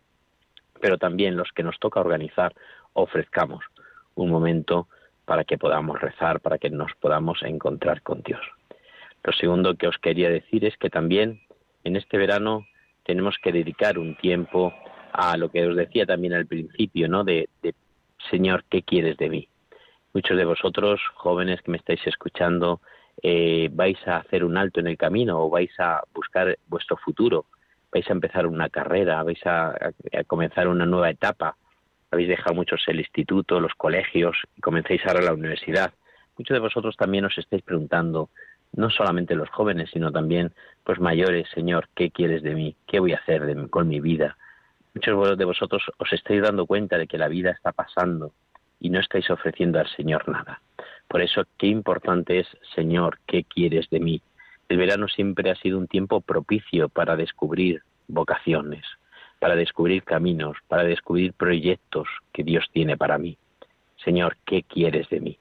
Pero 0.80 0.98
también 0.98 1.38
los 1.38 1.52
que 1.54 1.64
nos 1.64 1.80
toca 1.80 2.02
organizar, 2.02 2.54
ofrezcamos 2.94 3.64
un 4.16 4.30
momento 4.30 4.88
para 5.26 5.44
que 5.44 5.58
podamos 5.58 6.00
rezar, 6.00 6.40
para 6.40 6.58
que 6.58 6.70
nos 6.70 6.94
podamos 7.00 7.42
encontrar 7.44 8.02
con 8.02 8.22
Dios. 8.22 8.42
Lo 9.24 9.32
segundo 9.34 9.76
que 9.76 9.88
os 9.88 9.98
quería 9.98 10.30
decir 10.30 10.66
es 10.66 10.76
que 10.78 10.90
también 10.90 11.42
en 11.84 11.96
este 11.96 12.18
verano 12.18 12.66
tenemos 13.04 13.38
que 13.42 13.52
dedicar 13.52 13.98
un 13.98 14.16
tiempo 14.16 14.74
a 15.12 15.38
lo 15.38 15.50
que 15.50 15.66
os 15.66 15.76
decía 15.76 16.06
también 16.06 16.34
al 16.34 16.46
principio, 16.46 17.08
¿no? 17.08 17.24
De, 17.24 17.50
Señor, 18.30 18.64
¿qué 18.70 18.84
quieres 18.84 19.18
de 19.18 19.30
mí? 19.30 19.48
Muchos 20.14 20.38
de 20.38 20.46
vosotros, 20.46 21.02
jóvenes 21.16 21.62
que 21.62 21.72
me 21.72 21.78
estáis 21.78 22.06
escuchando, 22.06 22.82
eh, 23.22 23.70
vais 23.72 23.98
a 24.08 24.18
hacer 24.18 24.44
un 24.44 24.58
alto 24.58 24.80
en 24.80 24.88
el 24.88 24.98
camino 24.98 25.40
o 25.40 25.50
vais 25.50 25.72
a 25.80 26.02
buscar 26.14 26.58
vuestro 26.68 26.98
futuro, 26.98 27.46
vais 27.92 28.08
a 28.10 28.14
empezar 28.14 28.48
una 28.48 28.70
carrera, 28.70 29.24
vais 29.24 29.46
a, 29.46 29.76
comenzar 30.28 30.68
una 30.68 30.86
nueva 30.86 31.10
etapa, 31.10 31.58
habéis 32.10 32.30
dejado 32.30 32.56
muchos 32.56 32.82
el 32.88 33.00
instituto, 33.00 33.60
los 33.60 33.74
colegios 33.76 34.38
y 34.56 34.62
comenzáis 34.62 35.06
ahora 35.06 35.22
la 35.22 35.34
universidad. 35.34 35.94
Muchos 36.38 36.56
de 36.56 36.60
vosotros 36.60 36.96
también 36.98 37.26
os 37.26 37.38
estáis 37.38 37.62
preguntando, 37.62 38.30
no 38.74 38.90
solamente 38.90 39.36
los 39.36 39.50
jóvenes, 39.50 39.90
sino 39.92 40.12
también 40.12 40.54
pues 40.84 41.00
mayores, 41.00 41.48
Señor, 41.54 41.90
¿qué 41.96 42.12
quieres 42.12 42.42
de 42.42 42.56
mí? 42.56 42.76
¿Qué 42.88 43.00
voy 43.00 43.14
a 43.14 43.18
hacer 43.18 43.70
con 43.70 43.88
mi 43.88 44.00
vida? 44.00 44.38
Muchos 44.94 45.38
de 45.38 45.46
vosotros 45.46 45.84
os 45.98 46.14
estáis 46.14 46.42
dando 46.42 46.66
cuenta 46.66 46.98
de 46.98 47.08
que 47.08 47.18
la 47.18 47.28
vida 47.28 47.52
está 47.52 47.72
pasando 47.72 48.34
y 48.80 48.90
no 48.90 49.00
estáis 49.00 49.30
ofreciendo 49.30 49.80
al 49.80 49.88
Señor 49.96 50.28
nada. 50.28 50.62
Por 51.08 51.22
eso, 51.22 51.44
qué 51.58 51.68
importante 51.68 52.40
es, 52.40 52.48
Señor, 52.76 53.20
¿qué 53.28 53.44
quieres 53.44 53.90
de 53.90 54.00
mí? 54.00 54.22
El 54.70 54.78
verano 54.78 55.08
siempre 55.08 55.50
ha 55.52 55.56
sido 55.56 55.78
un 55.78 55.88
tiempo 55.88 56.22
propicio 56.22 56.90
para 56.90 57.16
descubrir 57.16 57.84
vocaciones, 58.08 58.86
para 59.40 59.56
descubrir 59.56 60.04
caminos, 60.04 60.58
para 60.68 60.84
descubrir 60.84 61.34
proyectos 61.34 62.08
que 62.32 62.44
Dios 62.44 62.66
tiene 62.72 62.98
para 62.98 63.18
mí. 63.18 63.38
Señor, 64.04 64.38
¿qué 64.46 64.64
quieres 64.64 65.10
de 65.10 65.20
mí? 65.20 65.38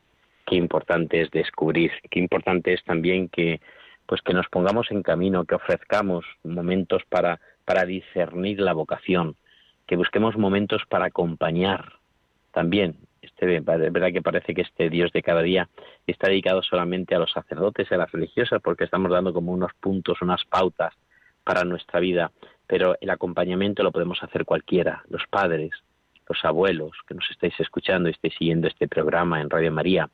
Qué 0.50 0.56
importante 0.56 1.20
es 1.20 1.30
descubrir, 1.30 1.92
qué 2.10 2.18
importante 2.18 2.72
es 2.72 2.82
también 2.82 3.28
que 3.28 3.60
pues 4.06 4.20
que 4.22 4.34
nos 4.34 4.48
pongamos 4.48 4.90
en 4.90 5.04
camino, 5.04 5.44
que 5.44 5.54
ofrezcamos 5.54 6.24
momentos 6.42 7.04
para 7.08 7.38
para 7.64 7.84
discernir 7.84 8.58
la 8.58 8.72
vocación, 8.72 9.36
que 9.86 9.94
busquemos 9.94 10.36
momentos 10.36 10.82
para 10.88 11.04
acompañar 11.04 11.92
también. 12.50 12.96
Este, 13.22 13.58
es 13.58 13.64
verdad 13.64 14.12
que 14.12 14.22
parece 14.22 14.52
que 14.52 14.62
este 14.62 14.90
Dios 14.90 15.12
de 15.12 15.22
cada 15.22 15.40
día 15.40 15.68
está 16.04 16.26
dedicado 16.26 16.64
solamente 16.64 17.14
a 17.14 17.20
los 17.20 17.30
sacerdotes 17.30 17.86
y 17.88 17.94
a 17.94 17.98
las 17.98 18.10
religiosas 18.10 18.60
porque 18.60 18.82
estamos 18.82 19.12
dando 19.12 19.32
como 19.32 19.52
unos 19.52 19.70
puntos, 19.78 20.20
unas 20.20 20.44
pautas 20.46 20.94
para 21.44 21.62
nuestra 21.62 22.00
vida, 22.00 22.32
pero 22.66 22.96
el 23.00 23.10
acompañamiento 23.10 23.84
lo 23.84 23.92
podemos 23.92 24.20
hacer 24.24 24.44
cualquiera, 24.44 25.04
los 25.08 25.22
padres, 25.30 25.70
los 26.28 26.44
abuelos 26.44 26.90
que 27.06 27.14
nos 27.14 27.30
estáis 27.30 27.54
escuchando 27.60 28.08
y 28.08 28.12
estáis 28.12 28.34
siguiendo 28.36 28.66
este 28.66 28.88
programa 28.88 29.40
en 29.40 29.48
Radio 29.48 29.70
María, 29.70 30.10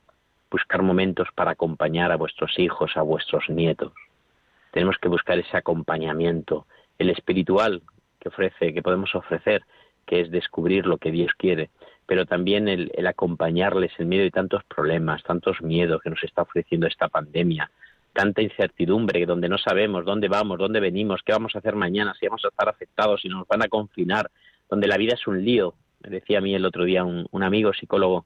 buscar 0.49 0.81
momentos 0.81 1.27
para 1.35 1.51
acompañar 1.51 2.11
a 2.11 2.17
vuestros 2.17 2.57
hijos, 2.59 2.95
a 2.95 3.01
vuestros 3.01 3.49
nietos. 3.49 3.93
Tenemos 4.71 4.97
que 4.97 5.09
buscar 5.09 5.39
ese 5.39 5.57
acompañamiento, 5.57 6.65
el 6.97 7.09
espiritual 7.09 7.81
que 8.19 8.29
ofrece, 8.29 8.73
que 8.73 8.81
podemos 8.81 9.13
ofrecer, 9.15 9.63
que 10.05 10.21
es 10.21 10.31
descubrir 10.31 10.85
lo 10.85 10.97
que 10.97 11.11
Dios 11.11 11.31
quiere, 11.37 11.69
pero 12.07 12.25
también 12.25 12.67
el, 12.69 12.91
acompañarles 13.05 13.91
en 13.99 14.07
medio 14.07 14.23
de 14.23 14.31
tantos 14.31 14.63
problemas, 14.63 15.21
tantos 15.23 15.61
miedos 15.61 16.01
que 16.01 16.09
nos 16.09 16.23
está 16.23 16.43
ofreciendo 16.43 16.87
esta 16.87 17.09
pandemia, 17.09 17.69
tanta 18.13 18.41
incertidumbre 18.41 19.25
donde 19.25 19.49
no 19.49 19.57
sabemos 19.57 20.05
dónde 20.05 20.29
vamos, 20.29 20.57
dónde 20.57 20.79
venimos, 20.79 21.21
qué 21.23 21.33
vamos 21.33 21.53
a 21.55 21.59
hacer 21.59 21.75
mañana, 21.75 22.15
si 22.17 22.25
vamos 22.25 22.43
a 22.45 22.47
estar 22.47 22.69
afectados, 22.69 23.21
si 23.21 23.27
nos 23.27 23.45
van 23.47 23.61
a 23.61 23.67
confinar, 23.67 24.31
donde 24.69 24.87
la 24.87 24.97
vida 24.97 25.13
es 25.13 25.27
un 25.27 25.43
lío. 25.43 25.75
Me 26.01 26.09
decía 26.09 26.37
a 26.37 26.41
mí 26.41 26.55
el 26.55 26.65
otro 26.65 26.85
día 26.85 27.03
un, 27.03 27.43
amigo 27.43 27.73
psicólogo, 27.73 28.25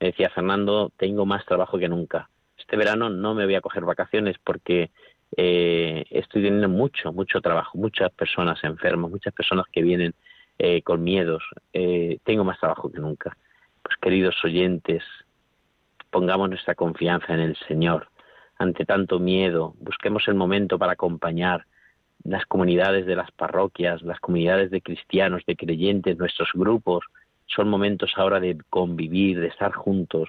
me 0.00 0.08
decía, 0.08 0.30
Fernando, 0.30 0.92
tengo 0.96 1.26
más 1.26 1.44
trabajo 1.44 1.78
que 1.78 1.88
nunca. 1.88 2.28
Este 2.56 2.76
verano 2.76 3.10
no 3.10 3.34
me 3.34 3.44
voy 3.44 3.54
a 3.54 3.60
coger 3.60 3.84
vacaciones 3.84 4.36
porque 4.42 4.90
eh, 5.36 6.04
estoy 6.10 6.42
teniendo 6.42 6.68
mucho, 6.68 7.12
mucho 7.12 7.40
trabajo, 7.40 7.78
muchas 7.78 8.10
personas 8.12 8.62
enfermas, 8.64 9.10
muchas 9.10 9.34
personas 9.34 9.66
que 9.72 9.82
vienen 9.82 10.14
eh, 10.58 10.82
con 10.82 11.02
miedos. 11.02 11.42
Eh, 11.72 12.18
tengo 12.24 12.44
más 12.44 12.58
trabajo 12.58 12.90
que 12.90 13.00
nunca. 13.00 13.36
Pues 13.82 13.96
queridos 14.00 14.36
oyentes, 14.44 15.02
pongamos 16.10 16.48
nuestra 16.48 16.74
confianza 16.74 17.34
en 17.34 17.40
el 17.40 17.56
Señor. 17.68 18.08
Ante 18.58 18.84
tanto 18.84 19.18
miedo, 19.18 19.74
busquemos 19.78 20.26
el 20.28 20.34
momento 20.34 20.78
para 20.78 20.92
acompañar 20.92 21.66
las 22.24 22.44
comunidades 22.46 23.06
de 23.06 23.14
las 23.14 23.30
parroquias, 23.30 24.02
las 24.02 24.18
comunidades 24.18 24.70
de 24.70 24.82
cristianos, 24.82 25.44
de 25.46 25.56
creyentes, 25.56 26.18
nuestros 26.18 26.50
grupos. 26.52 27.04
Son 27.48 27.68
momentos 27.68 28.12
ahora 28.16 28.40
de 28.40 28.58
convivir, 28.70 29.40
de 29.40 29.48
estar 29.48 29.72
juntos. 29.72 30.28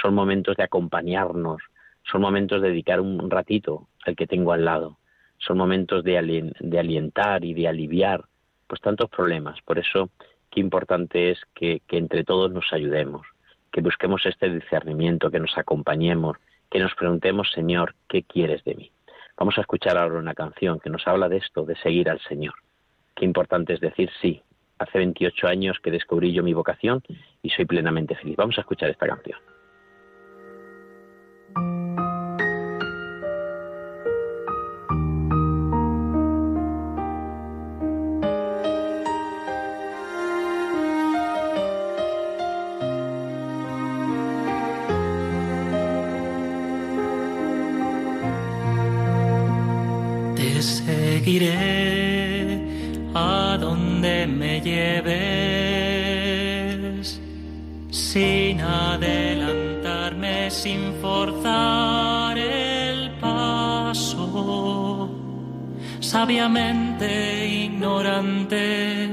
Son 0.00 0.14
momentos 0.14 0.56
de 0.56 0.62
acompañarnos. 0.62 1.60
Son 2.04 2.20
momentos 2.20 2.62
de 2.62 2.68
dedicar 2.68 3.00
un 3.00 3.30
ratito 3.30 3.88
al 4.04 4.16
que 4.16 4.26
tengo 4.26 4.52
al 4.52 4.64
lado. 4.64 4.98
Son 5.38 5.58
momentos 5.58 6.04
de, 6.04 6.52
de 6.60 6.78
alientar 6.78 7.44
y 7.44 7.54
de 7.54 7.68
aliviar 7.68 8.24
pues 8.66 8.80
tantos 8.80 9.10
problemas. 9.10 9.60
Por 9.62 9.78
eso, 9.78 10.10
qué 10.50 10.60
importante 10.60 11.30
es 11.30 11.40
que, 11.54 11.80
que 11.86 11.96
entre 11.96 12.24
todos 12.24 12.50
nos 12.50 12.72
ayudemos, 12.72 13.26
que 13.72 13.80
busquemos 13.80 14.24
este 14.26 14.50
discernimiento, 14.50 15.30
que 15.30 15.40
nos 15.40 15.56
acompañemos, 15.56 16.36
que 16.70 16.78
nos 16.78 16.94
preguntemos, 16.94 17.50
Señor, 17.50 17.94
¿qué 18.08 18.22
quieres 18.22 18.62
de 18.64 18.74
mí? 18.74 18.92
Vamos 19.38 19.56
a 19.56 19.62
escuchar 19.62 19.96
ahora 19.96 20.18
una 20.18 20.34
canción 20.34 20.80
que 20.80 20.90
nos 20.90 21.06
habla 21.06 21.28
de 21.28 21.38
esto, 21.38 21.64
de 21.64 21.76
seguir 21.76 22.10
al 22.10 22.20
Señor. 22.20 22.54
Qué 23.14 23.24
importante 23.24 23.74
es 23.74 23.80
decir 23.80 24.10
sí. 24.20 24.42
Hace 24.78 24.98
28 24.98 25.46
años 25.48 25.78
que 25.82 25.90
descubrí 25.90 26.32
yo 26.32 26.42
mi 26.42 26.54
vocación 26.54 27.02
y 27.42 27.50
soy 27.50 27.64
plenamente 27.64 28.14
feliz. 28.14 28.36
Vamos 28.36 28.58
a 28.58 28.62
escuchar 28.62 28.90
esta 28.90 29.06
canción. 29.06 29.38
iré 51.28 51.52
a 51.52 51.97
donde 54.00 54.28
me 54.28 54.60
lleves, 54.60 55.10
sin 57.90 58.60
adelantarme, 58.60 60.48
sin 60.52 60.94
forzar 61.02 62.38
el 62.38 63.10
paso. 63.20 65.10
Sabiamente 65.98 67.48
ignorante, 67.64 69.08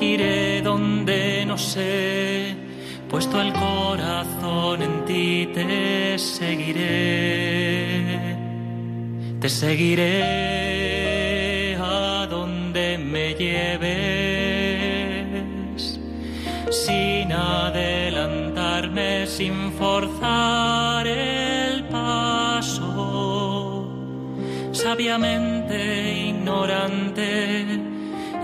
iré 0.00 0.62
donde 0.62 1.44
no 1.44 1.58
sé, 1.58 2.54
puesto 3.08 3.40
el 3.40 3.52
corazón 3.52 4.82
en 4.82 5.04
ti, 5.06 5.48
te 5.52 6.16
seguiré, 6.18 7.56
te 9.40 9.48
seguiré 9.48 10.70
lleves, 13.40 14.19
sin 16.70 17.32
adelantarme, 17.32 19.26
sin 19.26 19.72
forzar 19.72 21.06
el 21.06 21.84
paso, 21.84 23.86
sabiamente 24.72 26.26
ignorante, 26.28 27.64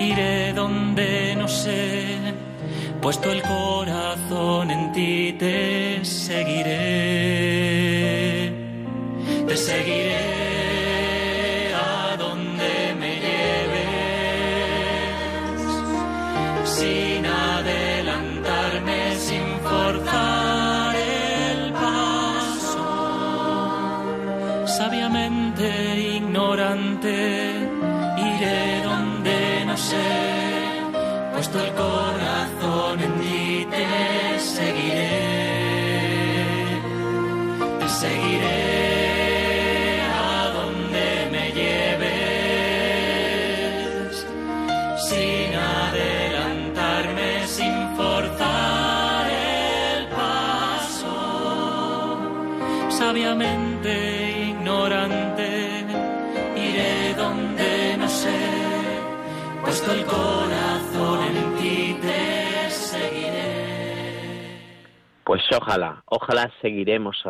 iré 0.01 0.53
donde 0.53 1.35
no 1.37 1.49
sé, 1.49 2.35
puesto 3.01 3.31
el 3.31 3.43
corazón 3.43 4.73
en 4.73 4.93
ti 4.93 5.37
te 5.39 6.05
seguiré, 6.05 7.26
sabiamente 52.99 54.49
ignorante, 54.49 55.85
iré 56.57 57.15
donde 57.15 57.97
no 57.99 58.09
sé, 58.09 58.39
puesto 59.63 59.93
el 59.93 60.05
corazón 60.07 61.21
en 61.31 61.55
ti 61.57 61.97
te 62.01 62.71
seguiré. 62.71 64.63
Pues 65.25 65.43
ojalá, 65.53 66.03
ojalá 66.07 66.51
seguiremos, 66.63 67.23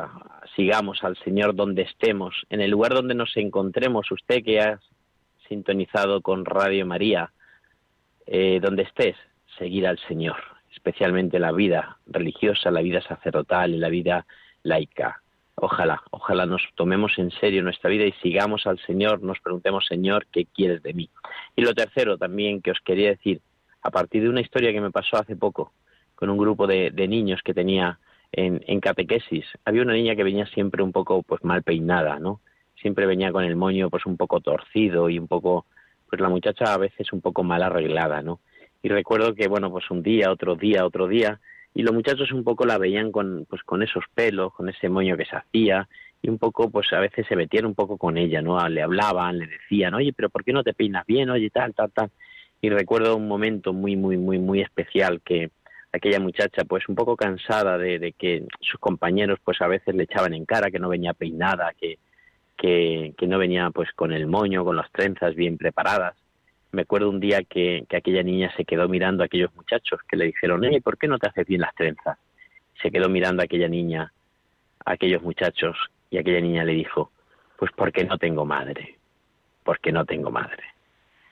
sigamos 0.54 1.02
al 1.02 1.16
Señor 1.24 1.56
donde 1.56 1.82
estemos, 1.82 2.34
en 2.48 2.60
el 2.60 2.70
lugar 2.70 2.94
donde 2.94 3.16
nos 3.16 3.36
encontremos, 3.36 4.08
usted 4.12 4.44
que 4.44 4.60
ha 4.60 4.78
sintonizado 5.48 6.20
con 6.20 6.44
Radio 6.44 6.86
María, 6.86 7.32
eh, 8.26 8.60
donde 8.62 8.84
estés, 8.84 9.16
seguir 9.58 9.86
al 9.88 9.98
Señor, 10.06 10.36
especialmente 10.72 11.40
la 11.40 11.50
vida 11.50 11.98
religiosa, 12.06 12.70
la 12.70 12.82
vida 12.82 13.00
sacerdotal 13.02 13.74
y 13.74 13.78
la 13.78 13.88
vida 13.88 14.26
laica. 14.62 15.22
Ojalá, 15.58 16.02
ojalá 16.10 16.44
nos 16.44 16.62
tomemos 16.74 17.18
en 17.18 17.30
serio 17.30 17.62
nuestra 17.62 17.88
vida 17.88 18.04
y 18.04 18.12
sigamos 18.22 18.66
al 18.66 18.78
Señor, 18.80 19.22
nos 19.22 19.40
preguntemos, 19.40 19.86
Señor, 19.86 20.26
¿qué 20.30 20.44
quieres 20.44 20.82
de 20.82 20.92
mí? 20.92 21.08
Y 21.56 21.62
lo 21.62 21.72
tercero 21.72 22.18
también 22.18 22.60
que 22.60 22.72
os 22.72 22.80
quería 22.84 23.08
decir, 23.08 23.40
a 23.80 23.90
partir 23.90 24.22
de 24.22 24.28
una 24.28 24.42
historia 24.42 24.70
que 24.70 24.82
me 24.82 24.90
pasó 24.90 25.16
hace 25.16 25.34
poco, 25.34 25.72
con 26.14 26.28
un 26.28 26.36
grupo 26.36 26.66
de, 26.66 26.90
niños 27.08 27.40
que 27.42 27.54
tenía 27.54 27.98
en, 28.32 28.62
en 28.66 28.80
catequesis. 28.80 29.46
Había 29.64 29.80
una 29.80 29.94
niña 29.94 30.14
que 30.14 30.24
venía 30.24 30.44
siempre 30.46 30.82
un 30.82 30.92
poco 30.92 31.22
pues 31.22 31.42
mal 31.42 31.62
peinada, 31.62 32.18
¿no? 32.18 32.40
Siempre 32.78 33.06
venía 33.06 33.32
con 33.32 33.44
el 33.44 33.56
moño 33.56 33.88
pues 33.88 34.04
un 34.04 34.18
poco 34.18 34.40
torcido 34.40 35.08
y 35.08 35.18
un 35.18 35.26
poco, 35.26 35.64
pues 36.10 36.20
la 36.20 36.28
muchacha 36.28 36.74
a 36.74 36.76
veces 36.76 37.14
un 37.14 37.22
poco 37.22 37.42
mal 37.42 37.62
arreglada, 37.62 38.20
¿no? 38.20 38.40
Y 38.82 38.90
recuerdo 38.90 39.34
que 39.34 39.48
bueno, 39.48 39.70
pues 39.70 39.90
un 39.90 40.02
día, 40.02 40.30
otro 40.30 40.54
día, 40.54 40.84
otro 40.84 41.08
día, 41.08 41.40
y 41.76 41.82
los 41.82 41.94
muchachos 41.94 42.32
un 42.32 42.42
poco 42.42 42.64
la 42.64 42.78
veían 42.78 43.12
con 43.12 43.44
pues 43.50 43.62
con 43.62 43.82
esos 43.82 44.02
pelos, 44.14 44.54
con 44.54 44.70
ese 44.70 44.88
moño 44.88 45.14
que 45.14 45.26
se 45.26 45.36
hacía 45.36 45.86
y 46.22 46.30
un 46.30 46.38
poco 46.38 46.70
pues 46.70 46.90
a 46.94 47.00
veces 47.00 47.26
se 47.28 47.36
metían 47.36 47.66
un 47.66 47.74
poco 47.74 47.98
con 47.98 48.16
ella, 48.16 48.40
¿no? 48.40 48.66
Le 48.66 48.82
hablaban, 48.82 49.38
le 49.38 49.46
decían, 49.46 49.92
"Oye, 49.92 50.14
pero 50.14 50.30
¿por 50.30 50.42
qué 50.42 50.54
no 50.54 50.64
te 50.64 50.72
peinas 50.72 51.04
bien? 51.06 51.28
Oye, 51.28 51.50
tal, 51.50 51.74
tal, 51.74 51.92
tal." 51.92 52.10
Y 52.62 52.70
recuerdo 52.70 53.14
un 53.16 53.28
momento 53.28 53.74
muy 53.74 53.94
muy 53.94 54.16
muy 54.16 54.38
muy 54.38 54.62
especial 54.62 55.20
que 55.22 55.50
aquella 55.92 56.18
muchacha 56.18 56.64
pues 56.64 56.88
un 56.88 56.94
poco 56.94 57.14
cansada 57.14 57.76
de, 57.76 57.98
de 57.98 58.12
que 58.12 58.46
sus 58.60 58.80
compañeros 58.80 59.38
pues 59.44 59.60
a 59.60 59.68
veces 59.68 59.94
le 59.94 60.04
echaban 60.04 60.32
en 60.32 60.46
cara 60.46 60.70
que 60.70 60.78
no 60.78 60.88
venía 60.88 61.12
peinada, 61.12 61.74
que, 61.78 61.98
que, 62.56 63.12
que 63.18 63.26
no 63.26 63.38
venía 63.38 63.70
pues 63.70 63.92
con 63.92 64.12
el 64.14 64.26
moño, 64.26 64.64
con 64.64 64.76
las 64.76 64.90
trenzas 64.92 65.34
bien 65.34 65.58
preparadas. 65.58 66.16
Me 66.76 66.82
acuerdo 66.82 67.08
un 67.08 67.20
día 67.20 67.42
que, 67.42 67.86
que 67.88 67.96
aquella 67.96 68.22
niña 68.22 68.52
se 68.54 68.66
quedó 68.66 68.86
mirando 68.86 69.22
a 69.22 69.26
aquellos 69.26 69.54
muchachos 69.54 69.98
que 70.06 70.18
le 70.18 70.26
dijeron, 70.26 70.62
"Oye, 70.62 70.82
¿por 70.82 70.98
qué 70.98 71.08
no 71.08 71.18
te 71.18 71.26
haces 71.26 71.46
bien 71.46 71.62
las 71.62 71.74
trenzas? 71.74 72.18
Se 72.82 72.90
quedó 72.90 73.08
mirando 73.08 73.40
a 73.40 73.46
aquella 73.46 73.66
niña, 73.66 74.12
a 74.84 74.92
aquellos 74.92 75.22
muchachos, 75.22 75.74
y 76.10 76.18
aquella 76.18 76.42
niña 76.42 76.64
le 76.64 76.74
dijo, 76.74 77.10
pues 77.56 77.72
porque 77.74 78.04
no 78.04 78.18
tengo 78.18 78.44
madre, 78.44 78.98
porque 79.64 79.90
no 79.90 80.04
tengo 80.04 80.30
madre. 80.30 80.64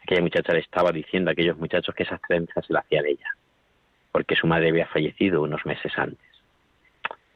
Aquella 0.02 0.22
muchacha 0.22 0.54
le 0.54 0.60
estaba 0.60 0.90
diciendo 0.92 1.28
a 1.28 1.32
aquellos 1.32 1.58
muchachos 1.58 1.94
que 1.94 2.04
esas 2.04 2.22
trenzas 2.22 2.64
se 2.64 2.72
las 2.72 2.86
hacían 2.86 3.04
ella 3.04 3.28
porque 4.12 4.36
su 4.36 4.46
madre 4.46 4.70
había 4.70 4.86
fallecido 4.86 5.42
unos 5.42 5.66
meses 5.66 5.92
antes. 5.96 6.30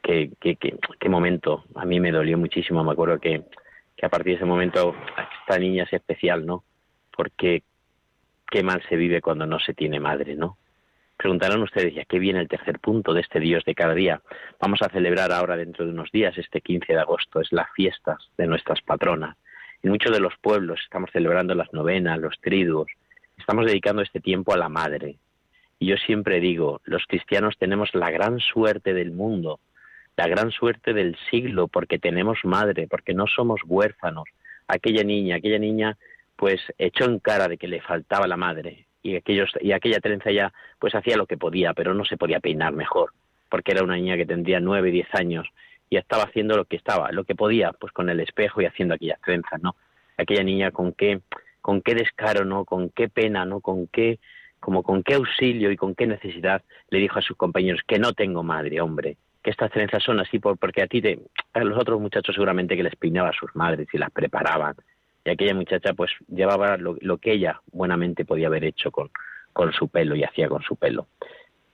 Qué, 0.00 0.30
qué, 0.40 0.56
qué, 0.56 0.78
qué 0.98 1.08
momento, 1.10 1.64
a 1.74 1.84
mí 1.84 2.00
me 2.00 2.10
dolió 2.10 2.38
muchísimo, 2.38 2.82
me 2.82 2.92
acuerdo 2.92 3.18
que, 3.18 3.42
que 3.96 4.06
a 4.06 4.08
partir 4.08 4.32
de 4.32 4.36
ese 4.36 4.44
momento 4.46 4.94
esta 5.40 5.58
niña 5.58 5.82
es 5.82 5.92
especial, 5.92 6.46
¿no? 6.46 6.62
Porque 7.14 7.64
qué 8.50 8.62
mal 8.62 8.82
se 8.88 8.96
vive 8.96 9.20
cuando 9.20 9.46
no 9.46 9.58
se 9.58 9.74
tiene 9.74 10.00
madre, 10.00 10.34
¿no? 10.34 10.58
Preguntarán 11.16 11.62
ustedes, 11.62 11.96
¿y 11.96 12.04
qué 12.04 12.18
viene 12.18 12.40
el 12.40 12.48
tercer 12.48 12.78
punto 12.78 13.12
de 13.12 13.22
este 13.22 13.40
Dios 13.40 13.64
de 13.64 13.74
cada 13.74 13.94
día? 13.94 14.20
Vamos 14.60 14.80
a 14.82 14.88
celebrar 14.88 15.32
ahora 15.32 15.56
dentro 15.56 15.84
de 15.84 15.90
unos 15.90 16.10
días, 16.12 16.38
este 16.38 16.60
15 16.60 16.92
de 16.92 17.00
agosto, 17.00 17.40
es 17.40 17.52
las 17.52 17.68
fiestas 17.74 18.18
de 18.36 18.46
nuestras 18.46 18.80
patronas. 18.82 19.36
En 19.82 19.90
muchos 19.90 20.12
de 20.12 20.20
los 20.20 20.34
pueblos 20.40 20.80
estamos 20.84 21.10
celebrando 21.12 21.54
las 21.54 21.72
novenas, 21.72 22.20
los 22.20 22.38
triduos, 22.40 22.88
estamos 23.36 23.66
dedicando 23.66 24.02
este 24.02 24.20
tiempo 24.20 24.52
a 24.52 24.56
la 24.56 24.68
madre, 24.68 25.18
y 25.78 25.86
yo 25.86 25.96
siempre 25.96 26.40
digo, 26.40 26.80
los 26.84 27.04
cristianos 27.06 27.56
tenemos 27.58 27.90
la 27.94 28.10
gran 28.10 28.40
suerte 28.40 28.94
del 28.94 29.12
mundo, 29.12 29.60
la 30.16 30.26
gran 30.26 30.50
suerte 30.50 30.92
del 30.92 31.16
siglo, 31.30 31.68
porque 31.68 31.98
tenemos 31.98 32.38
madre, 32.44 32.88
porque 32.88 33.14
no 33.14 33.26
somos 33.28 33.60
huérfanos. 33.64 34.24
Aquella 34.66 35.04
niña, 35.04 35.36
aquella 35.36 35.60
niña, 35.60 35.96
pues 36.38 36.60
echó 36.78 37.04
en 37.06 37.18
cara 37.18 37.48
de 37.48 37.58
que 37.58 37.66
le 37.66 37.80
faltaba 37.80 38.28
la 38.28 38.36
madre 38.36 38.86
y 39.02 39.16
aquellos 39.16 39.50
y 39.60 39.72
aquella 39.72 39.98
trenza 39.98 40.30
ya, 40.30 40.52
pues 40.78 40.94
hacía 40.94 41.16
lo 41.16 41.26
que 41.26 41.36
podía, 41.36 41.74
pero 41.74 41.94
no 41.94 42.04
se 42.04 42.16
podía 42.16 42.38
peinar 42.38 42.72
mejor, 42.72 43.10
porque 43.50 43.72
era 43.72 43.82
una 43.82 43.96
niña 43.96 44.16
que 44.16 44.24
tendría 44.24 44.60
nueve, 44.60 44.92
diez 44.92 45.08
años 45.14 45.48
y 45.90 45.96
estaba 45.96 46.22
haciendo 46.22 46.56
lo 46.56 46.64
que 46.64 46.76
estaba, 46.76 47.10
lo 47.10 47.24
que 47.24 47.34
podía, 47.34 47.72
pues 47.72 47.92
con 47.92 48.08
el 48.08 48.20
espejo 48.20 48.62
y 48.62 48.66
haciendo 48.66 48.94
aquellas 48.94 49.20
trenzas, 49.20 49.60
¿no? 49.60 49.74
Aquella 50.16 50.44
niña 50.44 50.70
con 50.70 50.92
qué, 50.92 51.20
con 51.60 51.82
qué 51.82 51.96
descaro, 51.96 52.44
¿no? 52.44 52.64
Con 52.64 52.90
qué 52.90 53.08
pena, 53.08 53.44
¿no? 53.44 53.60
Con 53.60 53.88
qué 53.88 54.20
como 54.60 54.84
con 54.84 55.02
qué 55.02 55.14
auxilio 55.14 55.72
y 55.72 55.76
con 55.76 55.96
qué 55.96 56.06
necesidad 56.06 56.62
le 56.90 57.00
dijo 57.00 57.18
a 57.18 57.22
sus 57.22 57.36
compañeros 57.36 57.80
que 57.84 57.98
no 57.98 58.12
tengo 58.12 58.44
madre, 58.44 58.80
hombre, 58.80 59.16
que 59.42 59.50
estas 59.50 59.72
trenzas 59.72 60.04
son 60.04 60.20
así 60.20 60.38
por, 60.38 60.56
porque 60.56 60.82
a 60.82 60.86
ti 60.86 61.02
te, 61.02 61.18
a 61.52 61.64
los 61.64 61.76
otros 61.76 62.00
muchachos 62.00 62.34
seguramente 62.36 62.76
que 62.76 62.84
les 62.84 62.94
peinaba 62.94 63.30
a 63.30 63.38
sus 63.38 63.54
madres 63.56 63.88
y 63.92 63.98
las 63.98 64.12
preparaban 64.12 64.76
y 65.28 65.30
aquella 65.30 65.54
muchacha 65.54 65.92
pues 65.92 66.10
llevaba 66.26 66.78
lo, 66.78 66.96
lo 67.02 67.18
que 67.18 67.32
ella 67.32 67.60
buenamente 67.70 68.24
podía 68.24 68.46
haber 68.46 68.64
hecho 68.64 68.90
con, 68.90 69.10
con 69.52 69.74
su 69.74 69.88
pelo 69.88 70.16
y 70.16 70.24
hacía 70.24 70.48
con 70.48 70.62
su 70.62 70.76
pelo. 70.76 71.06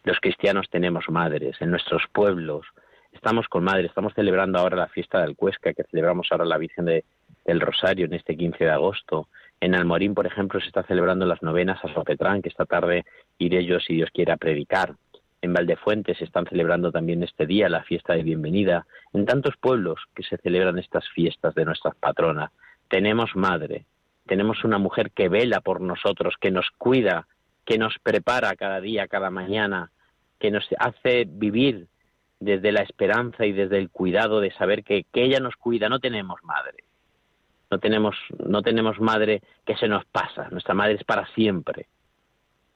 Los 0.03 0.19
cristianos 0.19 0.69
tenemos 0.69 1.09
madres 1.09 1.57
en 1.61 1.71
nuestros 1.71 2.03
pueblos, 2.13 2.67
estamos 3.13 3.47
con 3.47 3.63
madres, 3.63 3.87
estamos 3.87 4.13
celebrando 4.15 4.59
ahora 4.59 4.77
la 4.77 4.89
fiesta 4.89 5.21
del 5.21 5.37
Cuesca, 5.37 5.73
que 5.73 5.85
celebramos 5.85 6.27
ahora 6.33 6.45
la 6.45 6.59
Virgen 6.59 6.85
de, 6.87 7.05
del 7.45 7.61
Rosario 7.61 8.07
en 8.07 8.15
este 8.15 8.37
15 8.37 8.65
de 8.65 8.71
agosto. 8.71 9.29
En 9.61 9.77
Almorín, 9.77 10.15
por 10.15 10.27
ejemplo, 10.27 10.59
se 10.61 10.67
está 10.67 10.83
celebrando 10.83 11.25
las 11.25 11.41
novenas 11.43 11.79
a 11.85 11.95
San 11.95 12.43
que 12.43 12.49
esta 12.49 12.65
tarde 12.65 13.05
iré 13.39 13.65
yo, 13.65 13.79
si 13.79 13.95
Dios 13.95 14.11
quiere, 14.13 14.33
a 14.33 14.37
predicar. 14.37 14.97
En 15.43 15.53
Valdefuentes 15.53 16.19
se 16.19 16.25
están 16.25 16.47
celebrando 16.47 16.91
también 16.91 17.23
este 17.23 17.47
día 17.47 17.69
la 17.69 17.85
fiesta 17.85 18.15
de 18.15 18.25
bienvenida. 18.25 18.85
En 19.13 19.27
tantos 19.27 19.57
pueblos 19.59 20.01
que 20.13 20.25
se 20.25 20.39
celebran 20.39 20.79
estas 20.81 21.09
fiestas 21.11 21.55
de 21.55 21.65
nuestras 21.65 21.95
patronas. 21.95 22.51
Tenemos 22.89 23.35
madre, 23.35 23.87
tenemos 24.27 24.65
una 24.65 24.79
mujer 24.79 25.11
que 25.11 25.29
vela 25.29 25.61
por 25.61 25.81
nosotros, 25.81 26.35
que 26.41 26.51
nos 26.51 26.71
cuida, 26.79 27.27
que 27.65 27.79
nos 27.79 27.99
prepara 28.03 28.55
cada 28.57 28.81
día, 28.81 29.09
cada 29.09 29.31
mañana, 29.31 29.91
que 30.39 30.51
nos 30.51 30.69
hace 30.79 31.25
vivir 31.27 31.87
desde 32.41 32.73
la 32.73 32.83
esperanza 32.83 33.47
y 33.47 33.53
desde 33.53 33.79
el 33.79 33.91
cuidado 33.91 34.41
de 34.41 34.53
saber 34.53 34.85
que, 34.85 35.05
que 35.13 35.25
ella 35.25 35.41
nos 35.41 35.57
cuida. 35.57 35.89
No 35.89 36.01
tenemos 36.01 36.43
madre 36.43 36.85
no 37.75 37.81
tenemos, 37.81 38.17
no 38.39 38.63
tenemos 38.63 39.01
madre 39.01 39.43
que 39.67 39.77
se 39.77 39.89
nos 39.89 40.05
pasa, 40.05 40.49
nuestra 40.51 40.75
madre 40.75 40.95
es 40.95 41.05
para 41.05 41.27
siempre. 41.35 41.87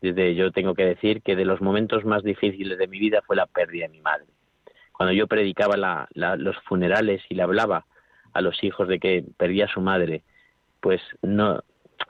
Desde 0.00 0.34
yo 0.34 0.50
tengo 0.50 0.74
que 0.74 0.84
decir 0.84 1.22
que 1.22 1.36
de 1.36 1.44
los 1.44 1.60
momentos 1.60 2.04
más 2.04 2.22
difíciles 2.24 2.78
de 2.78 2.88
mi 2.88 2.98
vida 2.98 3.22
fue 3.26 3.36
la 3.36 3.46
pérdida 3.46 3.86
de 3.86 3.92
mi 3.92 4.00
madre. 4.00 4.26
Cuando 4.92 5.12
yo 5.12 5.28
predicaba 5.28 5.76
la, 5.76 6.08
la, 6.14 6.36
los 6.36 6.56
funerales 6.64 7.22
y 7.28 7.36
le 7.36 7.42
hablaba 7.42 7.86
a 8.38 8.42
los 8.42 8.62
hijos 8.62 8.88
de 8.88 8.98
que 8.98 9.24
perdía 9.36 9.66
a 9.66 9.72
su 9.72 9.80
madre, 9.80 10.22
pues 10.80 11.00
no 11.22 11.62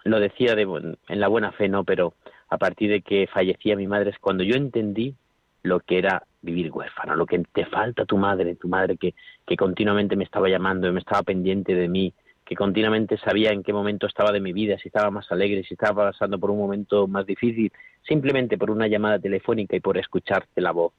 lo 0.04 0.20
decía 0.20 0.54
de, 0.54 0.62
en 0.62 1.20
la 1.20 1.28
buena 1.28 1.52
fe, 1.52 1.68
no, 1.68 1.84
pero 1.84 2.14
a 2.48 2.58
partir 2.58 2.90
de 2.90 3.00
que 3.00 3.26
fallecía 3.26 3.76
mi 3.76 3.86
madre 3.86 4.10
es 4.10 4.18
cuando 4.18 4.44
yo 4.44 4.54
entendí 4.54 5.14
lo 5.62 5.80
que 5.80 5.98
era 5.98 6.22
vivir 6.42 6.70
huérfano, 6.70 7.16
lo 7.16 7.26
que 7.26 7.42
te 7.52 7.64
falta 7.66 8.04
tu 8.04 8.16
madre, 8.16 8.54
tu 8.56 8.68
madre 8.68 8.96
que, 8.96 9.14
que 9.46 9.56
continuamente 9.56 10.16
me 10.16 10.24
estaba 10.24 10.48
llamando 10.48 10.92
me 10.92 11.00
estaba 11.00 11.22
pendiente 11.22 11.74
de 11.74 11.88
mí, 11.88 12.12
que 12.44 12.54
continuamente 12.54 13.18
sabía 13.18 13.50
en 13.50 13.62
qué 13.62 13.72
momento 13.72 14.06
estaba 14.06 14.30
de 14.32 14.40
mi 14.40 14.52
vida, 14.52 14.78
si 14.78 14.88
estaba 14.88 15.10
más 15.10 15.30
alegre, 15.32 15.64
si 15.64 15.74
estaba 15.74 16.10
pasando 16.10 16.38
por 16.38 16.50
un 16.50 16.58
momento 16.58 17.06
más 17.06 17.26
difícil, 17.26 17.72
simplemente 18.06 18.56
por 18.56 18.70
una 18.70 18.86
llamada 18.86 19.18
telefónica 19.18 19.76
y 19.76 19.80
por 19.80 19.98
escucharte 19.98 20.60
la 20.60 20.72
voz. 20.72 20.92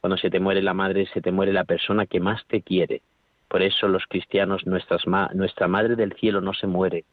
Cuando 0.00 0.16
se 0.16 0.30
te 0.30 0.40
muere 0.40 0.62
la 0.62 0.74
madre, 0.74 1.06
se 1.12 1.20
te 1.20 1.30
muere 1.30 1.52
la 1.52 1.64
persona 1.64 2.06
que 2.06 2.20
más 2.20 2.44
te 2.46 2.62
quiere. 2.62 3.02
Por 3.50 3.62
eso 3.62 3.88
los 3.88 4.04
cristianos, 4.08 4.64
nuestras 4.64 5.02
nuestra 5.34 5.66
Madre 5.66 5.96
del 5.96 6.12
Cielo 6.12 6.40
no 6.40 6.54
se 6.54 6.68
muere. 6.68 7.04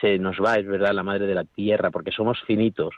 Se 0.00 0.18
nos 0.20 0.36
va, 0.36 0.54
es 0.54 0.64
verdad, 0.64 0.94
la 0.94 1.02
Madre 1.02 1.26
de 1.26 1.34
la 1.34 1.42
Tierra, 1.42 1.90
porque 1.90 2.12
somos 2.12 2.40
finitos, 2.46 2.94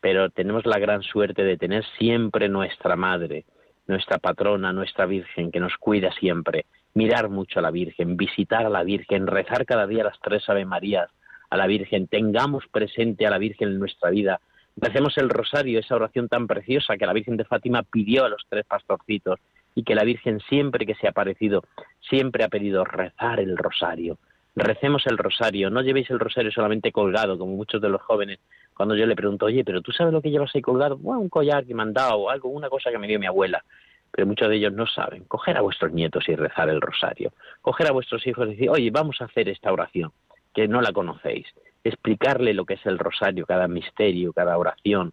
pero 0.00 0.30
tenemos 0.30 0.64
la 0.64 0.78
gran 0.78 1.02
suerte 1.02 1.42
de 1.42 1.56
tener 1.56 1.84
siempre 1.98 2.48
nuestra 2.48 2.94
Madre, 2.94 3.44
nuestra 3.88 4.18
patrona, 4.18 4.72
nuestra 4.72 5.06
Virgen, 5.06 5.50
que 5.50 5.58
nos 5.58 5.76
cuida 5.76 6.12
siempre. 6.12 6.66
Mirar 6.94 7.30
mucho 7.30 7.58
a 7.58 7.62
la 7.62 7.72
Virgen, 7.72 8.16
visitar 8.16 8.64
a 8.64 8.70
la 8.70 8.84
Virgen, 8.84 9.26
rezar 9.26 9.66
cada 9.66 9.88
día 9.88 10.04
las 10.04 10.20
tres 10.20 10.48
Ave 10.48 10.64
Marías 10.64 11.10
a 11.50 11.56
la 11.56 11.66
Virgen, 11.66 12.06
tengamos 12.06 12.64
presente 12.68 13.26
a 13.26 13.30
la 13.30 13.38
Virgen 13.38 13.70
en 13.70 13.80
nuestra 13.80 14.10
vida, 14.10 14.40
Recemos 14.78 15.16
el 15.16 15.30
rosario, 15.30 15.80
esa 15.80 15.94
oración 15.94 16.28
tan 16.28 16.46
preciosa 16.46 16.98
que 16.98 17.06
la 17.06 17.14
Virgen 17.14 17.38
de 17.38 17.46
Fátima 17.46 17.82
pidió 17.82 18.26
a 18.26 18.28
los 18.28 18.44
tres 18.46 18.66
pastorcitos 18.66 19.40
y 19.76 19.84
que 19.84 19.94
la 19.94 20.02
Virgen 20.02 20.40
siempre 20.40 20.84
que 20.86 20.96
se 20.96 21.06
ha 21.06 21.10
aparecido, 21.10 21.62
siempre 22.00 22.42
ha 22.42 22.48
pedido 22.48 22.84
rezar 22.84 23.38
el 23.38 23.56
rosario. 23.56 24.18
Recemos 24.56 25.06
el 25.06 25.18
rosario, 25.18 25.70
no 25.70 25.82
llevéis 25.82 26.10
el 26.10 26.18
rosario 26.18 26.50
solamente 26.50 26.90
colgado, 26.90 27.38
como 27.38 27.54
muchos 27.54 27.80
de 27.80 27.88
los 27.88 28.02
jóvenes. 28.02 28.40
Cuando 28.74 28.96
yo 28.96 29.06
le 29.06 29.14
pregunto, 29.14 29.46
oye, 29.46 29.62
pero 29.62 29.82
tú 29.82 29.92
sabes 29.92 30.12
lo 30.12 30.20
que 30.20 30.30
llevas 30.30 30.50
ahí 30.52 30.62
colgado, 30.62 30.96
bueno, 30.96 31.20
un 31.20 31.28
collar 31.28 31.64
que 31.64 31.74
me 31.74 31.82
han 31.82 31.92
dado 31.92 32.16
o 32.16 32.30
algo, 32.30 32.48
una 32.48 32.68
cosa 32.68 32.90
que 32.90 32.98
me 32.98 33.06
dio 33.06 33.20
mi 33.20 33.26
abuela. 33.26 33.62
Pero 34.10 34.26
muchos 34.26 34.48
de 34.48 34.56
ellos 34.56 34.72
no 34.72 34.86
saben. 34.88 35.24
Coger 35.24 35.56
a 35.58 35.60
vuestros 35.60 35.92
nietos 35.92 36.28
y 36.28 36.34
rezar 36.34 36.70
el 36.70 36.80
rosario. 36.80 37.32
Coger 37.62 37.86
a 37.86 37.92
vuestros 37.92 38.26
hijos 38.26 38.48
y 38.48 38.50
decir, 38.52 38.70
oye, 38.70 38.90
vamos 38.90 39.20
a 39.20 39.26
hacer 39.26 39.48
esta 39.48 39.72
oración, 39.72 40.10
que 40.52 40.66
no 40.66 40.80
la 40.80 40.92
conocéis 40.92 41.46
explicarle 41.88 42.54
lo 42.54 42.64
que 42.64 42.74
es 42.74 42.86
el 42.86 42.98
rosario, 42.98 43.46
cada 43.46 43.68
misterio, 43.68 44.32
cada 44.32 44.58
oración, 44.58 45.12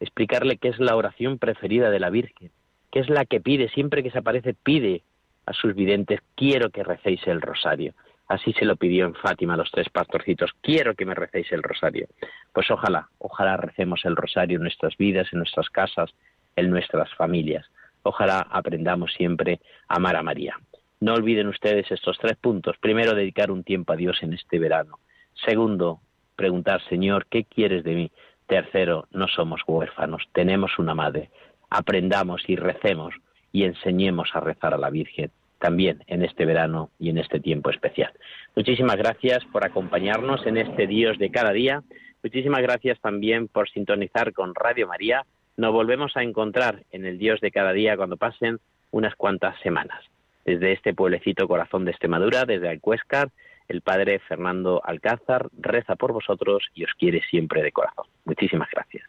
explicarle 0.00 0.58
qué 0.58 0.68
es 0.68 0.78
la 0.78 0.96
oración 0.96 1.38
preferida 1.38 1.90
de 1.90 2.00
la 2.00 2.10
Virgen, 2.10 2.50
qué 2.94 3.00
es 3.00 3.10
la 3.10 3.24
que 3.24 3.40
pide, 3.40 3.68
siempre 3.70 4.04
que 4.04 4.12
se 4.12 4.18
aparece, 4.18 4.54
pide 4.54 5.02
a 5.46 5.52
sus 5.52 5.74
videntes, 5.74 6.20
quiero 6.36 6.70
que 6.70 6.84
recéis 6.84 7.26
el 7.26 7.40
rosario. 7.40 7.92
Así 8.28 8.52
se 8.52 8.64
lo 8.64 8.76
pidió 8.76 9.04
en 9.04 9.14
Fátima 9.16 9.54
a 9.54 9.56
los 9.56 9.72
tres 9.72 9.90
pastorcitos, 9.90 10.52
quiero 10.60 10.94
que 10.94 11.04
me 11.04 11.16
recéis 11.16 11.50
el 11.50 11.64
rosario. 11.64 12.06
Pues 12.52 12.70
ojalá, 12.70 13.08
ojalá 13.18 13.56
recemos 13.56 14.04
el 14.04 14.14
rosario 14.14 14.58
en 14.58 14.62
nuestras 14.62 14.96
vidas, 14.96 15.26
en 15.32 15.40
nuestras 15.40 15.68
casas, 15.70 16.14
en 16.54 16.70
nuestras 16.70 17.12
familias. 17.14 17.66
Ojalá 18.04 18.46
aprendamos 18.48 19.12
siempre 19.12 19.58
a 19.88 19.96
amar 19.96 20.14
a 20.14 20.22
María. 20.22 20.56
No 21.00 21.14
olviden 21.14 21.48
ustedes 21.48 21.90
estos 21.90 22.16
tres 22.18 22.36
puntos. 22.36 22.76
Primero, 22.78 23.16
dedicar 23.16 23.50
un 23.50 23.64
tiempo 23.64 23.92
a 23.92 23.96
Dios 23.96 24.22
en 24.22 24.34
este 24.34 24.60
verano. 24.60 25.00
Segundo, 25.44 26.00
preguntar, 26.36 26.80
Señor, 26.88 27.26
¿qué 27.28 27.42
quieres 27.42 27.82
de 27.82 27.94
mí? 27.96 28.12
Tercero, 28.46 29.08
no 29.10 29.26
somos 29.26 29.62
huérfanos, 29.66 30.22
tenemos 30.32 30.78
una 30.78 30.94
madre. 30.94 31.30
Aprendamos 31.70 32.42
y 32.48 32.56
recemos 32.56 33.14
y 33.52 33.64
enseñemos 33.64 34.30
a 34.34 34.40
rezar 34.40 34.74
a 34.74 34.78
la 34.78 34.90
Virgen 34.90 35.30
también 35.58 36.04
en 36.08 36.22
este 36.22 36.44
verano 36.44 36.90
y 36.98 37.08
en 37.08 37.18
este 37.18 37.40
tiempo 37.40 37.70
especial. 37.70 38.12
Muchísimas 38.54 38.96
gracias 38.96 39.44
por 39.46 39.64
acompañarnos 39.64 40.44
en 40.46 40.58
este 40.58 40.86
Dios 40.86 41.18
de 41.18 41.30
cada 41.30 41.52
día. 41.52 41.82
Muchísimas 42.22 42.62
gracias 42.62 43.00
también 43.00 43.48
por 43.48 43.70
sintonizar 43.70 44.32
con 44.32 44.54
Radio 44.54 44.86
María. 44.86 45.24
Nos 45.56 45.72
volvemos 45.72 46.16
a 46.16 46.22
encontrar 46.22 46.82
en 46.90 47.06
el 47.06 47.18
Dios 47.18 47.40
de 47.40 47.50
cada 47.50 47.72
día 47.72 47.96
cuando 47.96 48.16
pasen 48.16 48.58
unas 48.90 49.14
cuantas 49.14 49.58
semanas. 49.62 50.04
Desde 50.44 50.72
este 50.72 50.92
pueblecito 50.92 51.48
corazón 51.48 51.84
de 51.84 51.92
Extremadura, 51.92 52.44
desde 52.44 52.68
Alcuéscar, 52.68 53.30
el 53.68 53.80
padre 53.80 54.18
Fernando 54.18 54.82
Alcázar 54.84 55.48
reza 55.58 55.96
por 55.96 56.12
vosotros 56.12 56.64
y 56.74 56.84
os 56.84 56.92
quiere 56.98 57.22
siempre 57.30 57.62
de 57.62 57.72
corazón. 57.72 58.06
Muchísimas 58.24 58.68
gracias. 58.70 59.08